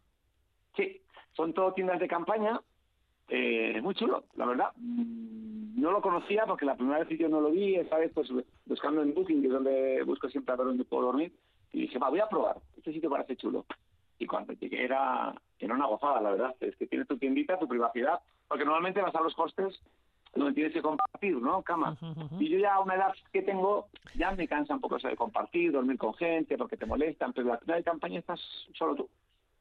[0.76, 2.60] Sí, son todo tiendas de campaña,
[3.28, 4.72] eh, muy chulo, la verdad.
[4.76, 8.12] Mm, no lo conocía porque la primera vez que yo no lo vi, esta vez
[8.14, 8.28] pues
[8.66, 11.32] buscando en Booking, que es donde busco siempre a ver dónde puedo dormir,
[11.72, 13.64] y dije, va, voy a probar, este sitio parece chulo.
[14.18, 17.66] Y cuando llegué era, era una gozada, la verdad, es que tienes tu tiendita, tu
[17.66, 18.20] privacidad,
[18.52, 19.80] porque normalmente vas a los hostes
[20.34, 21.62] donde tienes que compartir, ¿no?
[21.62, 21.96] Cama.
[22.38, 25.16] Y yo ya a una edad que tengo, ya me cansa un poco eso de
[25.16, 28.40] compartir, dormir con gente, porque te molestan, pero la final de campaña estás
[28.74, 29.08] solo tú.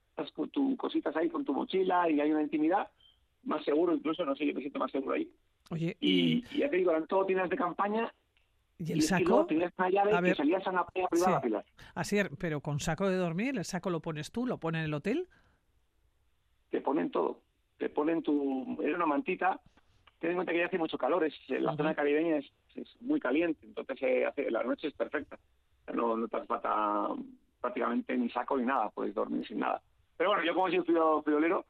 [0.09, 2.89] Estás con tus cositas ahí, con tu mochila, y hay una intimidad
[3.43, 5.31] más seguro, incluso, no sé, yo me siento más seguro ahí.
[5.69, 8.13] Oye, y, ya te digo, eran todo tiendas de campaña.
[8.77, 9.45] ¿Y el saco?
[9.45, 11.07] tenías una llave a ver, que salías a una playa
[11.39, 11.63] privada.
[11.95, 14.85] Así es, pero con saco de dormir, ¿el saco lo pones tú, lo pone en
[14.85, 15.29] el hotel?
[16.71, 17.39] Te ponen todo.
[17.81, 18.77] Te ponen tu...
[18.83, 19.59] Era una mantita.
[20.19, 21.23] Ten en cuenta que ya hace mucho calor.
[21.23, 22.45] Es, la zona caribeña es,
[22.99, 25.39] muy caliente, entonces hace, la noche es perfecta.
[25.91, 27.07] No, no te hace falta
[27.59, 29.81] prácticamente ni saco ni nada, puedes dormir sin nada.
[30.15, 30.81] Pero bueno, yo como soy
[31.23, 31.65] friolero,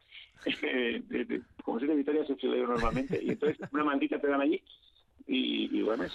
[0.64, 4.62] eh, como soy de Vitoria, soy friolero normalmente, y entonces una mantita te dan allí
[5.26, 6.12] y, y duermes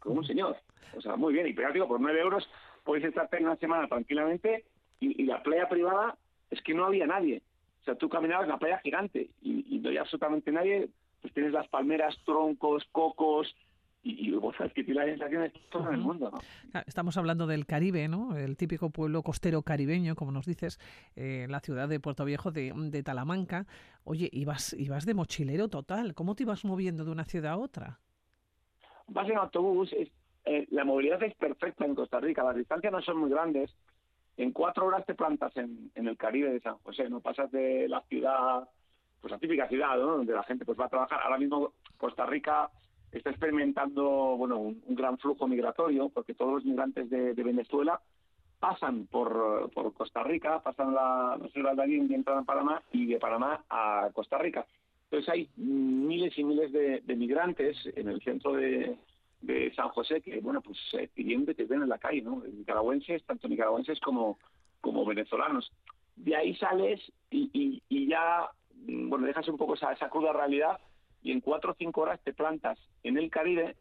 [0.00, 0.56] como un señor.
[0.96, 1.46] O sea, muy bien.
[1.46, 2.48] Y pero digo, por nueve euros
[2.82, 4.64] puedes estar una semana tranquilamente
[5.00, 6.16] y, la playa privada
[6.50, 7.42] es que no había nadie.
[7.86, 10.88] O sea, tú caminabas en la playa gigante y, y no había absolutamente nadie.
[11.20, 13.54] Pues tienes las palmeras, troncos, cocos,
[14.08, 16.80] y, vos sabes que tiene la sensación de todo el mundo, ¿no?
[16.86, 18.36] Estamos hablando del Caribe, ¿no?
[18.36, 20.78] El típico pueblo costero caribeño, como nos dices,
[21.16, 23.66] eh, la ciudad de Puerto Viejo de, de Talamanca.
[24.04, 26.14] Oye, ibas, ibas de mochilero total.
[26.14, 27.98] ¿Cómo te ibas moviendo de una ciudad a otra?
[29.08, 29.92] Vas en autobús.
[29.92, 32.44] Eh, la movilidad es perfecta en Costa Rica.
[32.44, 33.74] Las distancias no son muy grandes.
[34.36, 37.08] En cuatro horas te plantas en, el Caribe de San José.
[37.08, 38.68] No pasas de la ciudad,
[39.20, 40.18] pues la típica ciudad, ¿no?
[40.18, 41.20] Donde la gente pues va a trabajar.
[41.22, 42.70] Ahora mismo Costa Rica
[43.12, 48.00] está experimentando bueno un, gran flujo migratorio porque todos los migrantes de, Venezuela
[48.58, 53.64] pasan por, Costa Rica, pasan la, la de y entran a Panamá y de Panamá
[53.70, 54.66] a Costa Rica.
[55.04, 58.96] Entonces hay miles y miles de, migrantes en el centro de,
[59.46, 62.42] de, San José que, bueno, pues eh, pidiendo que ven en la calle, ¿no?
[62.46, 64.38] Nicaragüenses, tanto nicaragüenses como,
[64.80, 65.70] como venezolanos.
[66.16, 68.48] De ahí sales y, y, y ya,
[68.86, 70.78] mm, bueno, dejas un poco esa, esa cruda realidad
[71.22, 73.74] y en cuatro o cinco horas te plantas en el Caribe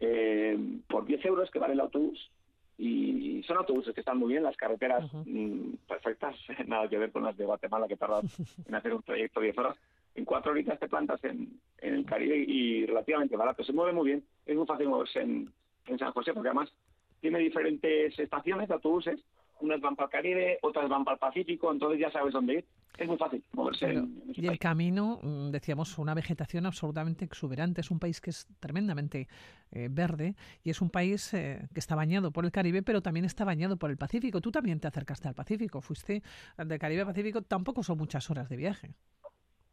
[0.00, 0.58] eh,
[0.88, 2.30] por 10 euros que vale el autobús.
[2.76, 6.34] Y son autobuses que están muy bien, las carreteras mm, perfectas,
[6.66, 8.24] nada que ver con las de Guatemala que tardan
[8.66, 9.76] en hacer un trayecto de 10 horas.
[10.14, 13.64] En cuatro horitas te plantas en, en el Caribe y relativamente barato.
[13.64, 15.50] Se mueve muy bien, es muy fácil moverse en,
[15.86, 16.72] en San José porque además
[17.20, 19.20] tiene diferentes estaciones de autobuses
[19.62, 22.64] unas van para el Caribe, otras van para el Pacífico, entonces ya sabes dónde ir.
[22.98, 24.04] Es muy fácil moverse.
[24.34, 27.80] y el camino, mm, decíamos, una vegetación absolutamente exuberante.
[27.80, 29.28] Es un país que es tremendamente
[29.70, 33.24] eh, verde y es un país eh, que está bañado por el Caribe, pero también
[33.24, 34.42] está bañado por el Pacífico.
[34.42, 36.22] Tú también te acercaste al Pacífico, fuiste
[36.58, 38.94] del Caribe al Pacífico, tampoco son muchas horas de viaje.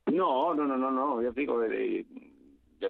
[0.08, 1.62] No, no, no, no, no, yo digo,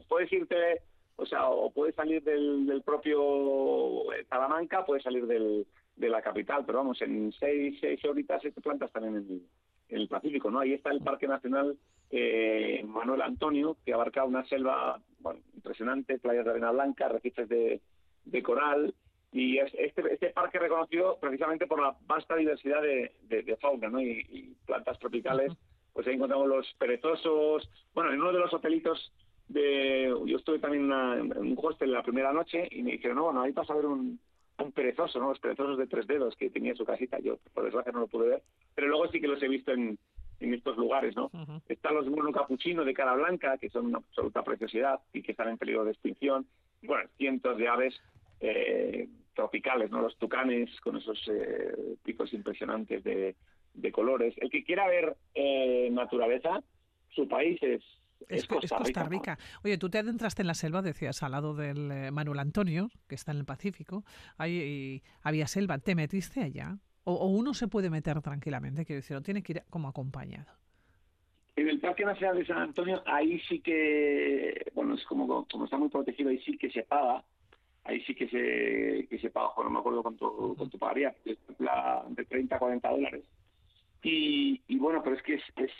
[0.07, 0.82] puedes irte,
[1.16, 5.68] o sea, o puedes salir del, del propio eh, Salamanca, puedes salir del
[5.99, 9.41] de la capital, pero vamos, en seis, seis horitas te plantas también en
[9.89, 10.60] el, Pacífico, ¿no?
[10.60, 11.78] Ahí está el Parque Nacional
[12.10, 17.82] eh, Manuel Antonio, que abarca una selva bueno, impresionante, playas de arena blanca, arrecifes de,
[18.24, 18.93] de coral,
[19.32, 24.01] y este, este parque reconocido precisamente por la vasta diversidad de, de, fauna ¿no?
[24.01, 25.51] y, plantas tropicales.
[26.00, 27.70] Pues ahí encontramos los perezosos.
[27.93, 29.12] Bueno, en uno de los hotelitos
[29.50, 33.41] de, yo estuve también en un hostel la primera noche y me dijeron, no, bueno,
[33.41, 34.18] ahí vas a ver un,
[34.60, 35.28] un perezoso, ¿no?
[35.28, 37.20] Los perezosos de tres dedos que tenía su casita.
[37.20, 38.43] Yo, por desgracia, no lo pude ver,
[38.74, 40.00] pero luego sí que los he visto en,
[40.39, 41.32] en estos lugares, ¿no?
[41.68, 45.50] Están los mono capuchino de cara blanca, que son una absoluta preciosidad y que están
[45.50, 46.45] en peligro de extinción.
[46.82, 48.02] Bueno, cientos de aves
[48.39, 50.00] eh, tropicales, ¿no?
[50.00, 53.36] Los tucanes con esos eh, picos impresionantes de,
[53.82, 54.36] de, colores.
[54.38, 56.62] El que quiera ver eh, naturaleza,
[57.10, 57.82] su país es
[58.28, 59.38] es, Costa, Rica.
[59.64, 63.16] Oye, tú te adentraste en la selva, decías, al lado del eh, Manuel Antonio, que
[63.16, 64.04] está en el Pacífico.
[64.38, 65.78] Ahí había selva.
[65.80, 66.78] ¿Te metiste allá?
[67.06, 68.86] O, uno se puede meter tranquilamente?
[68.86, 70.52] Quiero decir, o tiene que ir como acompañado.
[71.56, 75.78] En el Parque Nacional de San Antonio, ahí sí que, bueno, es como, como está
[75.78, 77.24] muy protegido, ahí sí que se paga.
[77.84, 81.16] Ahí sí que se, que se paga, bueno, no me acuerdo cuánto, cuánto pagaría,
[81.58, 83.24] la, de 30 a 40 dólares.
[84.02, 85.72] Y, y bueno, pero es que es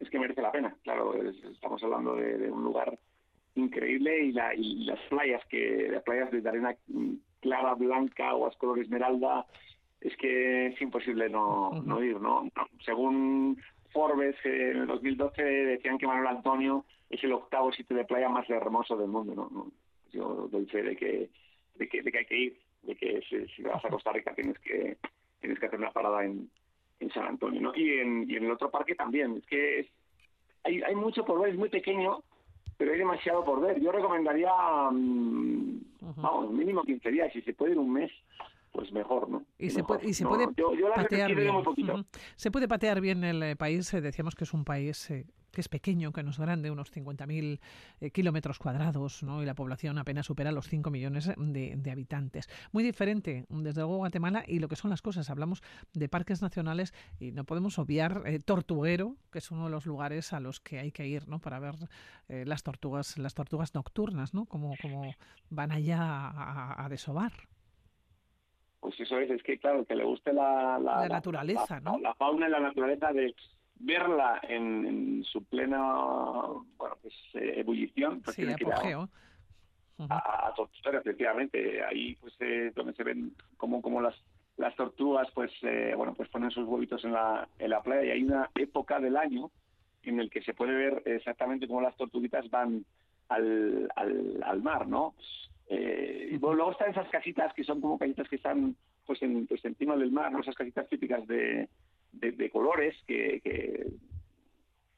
[0.00, 0.76] es que merece la pena.
[0.82, 2.98] Claro, estamos hablando de, un lugar
[3.54, 6.76] increíble y, la, y las playas, que las playas de arena
[7.40, 9.46] clara, blanca o color esmeralda,
[10.00, 12.48] es que es imposible no, no ir, ¿no?
[12.84, 13.60] Según
[13.92, 18.48] Forbes, en el 2012 decían que Manuel Antonio es el octavo sitio de playa más
[18.50, 19.72] hermoso del mundo, ¿no?
[20.12, 21.30] Yo doy fe de que,
[21.76, 23.22] de que, de que hay que ir, de que
[23.56, 24.98] si, vas a Costa Rica tienes que,
[25.40, 26.50] tienes que hacer una parada en,
[27.04, 27.72] en San Antonio, ¿no?
[27.74, 29.36] Y en, y en el otro parque también.
[29.36, 29.88] Es que
[30.64, 32.22] hay, hay mucho por ver, es muy pequeño,
[32.76, 33.80] pero hay demasiado por ver.
[33.80, 34.52] Yo recomendaría,
[34.90, 35.80] um,
[36.16, 38.10] vamos, mínimo 15 días, si se puede ir un mes,
[38.74, 39.46] pues mejor, ¿no?
[39.56, 40.48] Y se puede, y se puede
[40.94, 41.54] patear bien.
[42.34, 43.94] Se puede patear bien el eh, país.
[43.94, 46.92] Eh, decíamos que es un país eh, que es pequeño, que no es grande, unos
[46.92, 47.60] 50.000
[48.00, 49.42] eh, kilómetros cuadrados, ¿no?
[49.42, 52.48] y la población apenas supera los 5 millones de, habitantes.
[52.72, 55.30] Muy diferente, desde luego, Guatemala y lo que son las cosas.
[55.30, 55.62] Hablamos
[55.94, 60.32] de parques nacionales y no podemos obviar eh, Tortuguero, que es uno de los lugares
[60.32, 61.38] a los que hay que ir ¿no?
[61.38, 61.76] para ver
[62.28, 64.46] las tortugas las tortugas nocturnas, ¿no?
[64.46, 65.14] como, como
[65.50, 67.32] van allá a, a, desovar.
[68.84, 71.96] Pues eso es, es que claro, que le guste la, la, naturaleza, ¿no?
[72.00, 73.34] La fauna y la naturaleza de
[73.76, 75.80] verla en, su plena
[76.76, 79.08] bueno, pues, eh, ebullición, pues sí, apogeo.
[80.10, 81.82] a, a, tortugar, efectivamente.
[81.82, 84.14] Ahí pues eh, donde se ven como, como las
[84.58, 88.10] las tortugas pues eh, bueno pues ponen sus huevitos en la, en la playa y
[88.10, 89.50] hay una época del año
[90.02, 92.84] en el que se puede ver exactamente cómo las tortuguitas van
[93.30, 95.14] al, al, al mar, ¿no?
[95.68, 99.64] Eh, y luego están esas casitas que son como casitas que están pues, en, pues
[99.64, 100.40] encima del mar, ¿no?
[100.40, 101.68] Esas casitas típicas de,
[102.12, 103.86] de, colores que, que,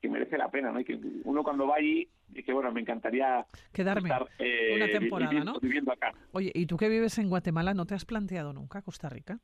[0.09, 0.79] merece la pena, ¿no?
[0.79, 4.09] Y que uno cuando va allí dice, bueno, me encantaría quedarme
[4.39, 5.59] eh, una temporada, viviendo, ¿no?
[5.59, 6.12] Viviendo acá.
[6.31, 9.41] Oye, ¿y tú que vives en Guatemala, no te has planteado nunca Costa Rica?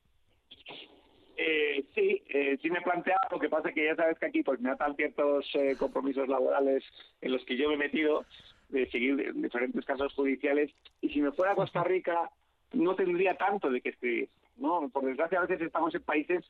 [1.44, 4.26] Eh, sí, eh, sí me he planteado, lo que pasa es que ya sabes que
[4.26, 6.84] aquí pues me atan ciertos eh, compromisos laborales
[7.20, 8.24] en los que yo me he metido
[8.72, 10.70] de seguir diferentes casos judiciales
[11.00, 12.30] y si me fuera a Costa Rica
[12.72, 14.88] no tendría tanto de que escribir, ¿no?
[14.88, 16.44] Por desgracia a veces estamos en países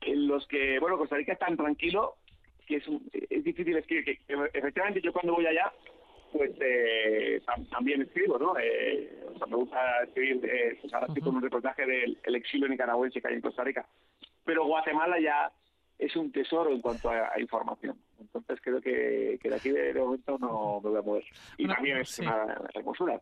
[0.00, 2.14] en los que, bueno, Costa Rica es tan tranquilo
[2.66, 2.84] que es,
[3.28, 4.04] es difícil escribir.
[4.04, 5.72] Que, efectivamente, yo cuando voy allá,
[6.32, 8.54] pues eh, también escribo, ¿no?
[8.58, 12.68] Eh, o sea, me gusta escribir, eh, pues ahora estoy con un reportaje del exilio
[12.68, 13.86] nicaragüense que hay en Costa Rica.
[14.44, 15.52] Pero Guatemala ya
[16.00, 17.96] es un tesoro en cuanto a, información.
[18.18, 21.24] Entonces creo que, que de aquí de, momento no me voy a mover.
[21.58, 23.20] Y también es una hermosura.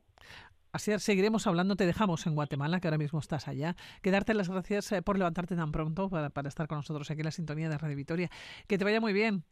[0.71, 3.75] Así seguiremos hablando, te dejamos en Guatemala, que ahora mismo estás allá.
[4.03, 7.25] Quedarte las gracias eh, por levantarte tan pronto para, para, estar con nosotros aquí en
[7.25, 8.29] la sintonía de Radio Vitoria.
[8.67, 9.45] Que te vaya muy bien.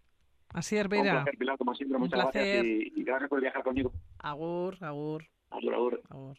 [0.50, 1.18] Así es, Vera.
[1.18, 1.98] Un placer, Pilar, como siempre.
[1.98, 3.92] Muchas gracias y, y, gracias por viajar conmigo.
[4.18, 5.24] Agur, agur.
[5.50, 6.02] Agur, agur.
[6.10, 6.36] agur.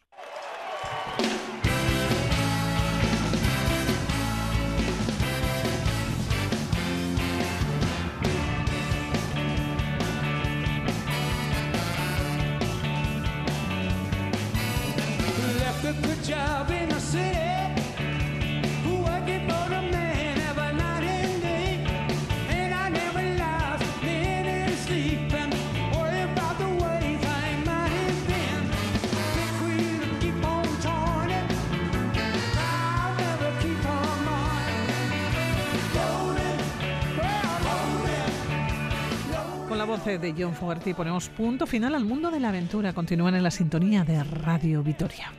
[40.16, 42.94] De John Fogerty ponemos punto final al mundo de la aventura.
[42.94, 45.34] Continúan en la sintonía de Radio Vitoria.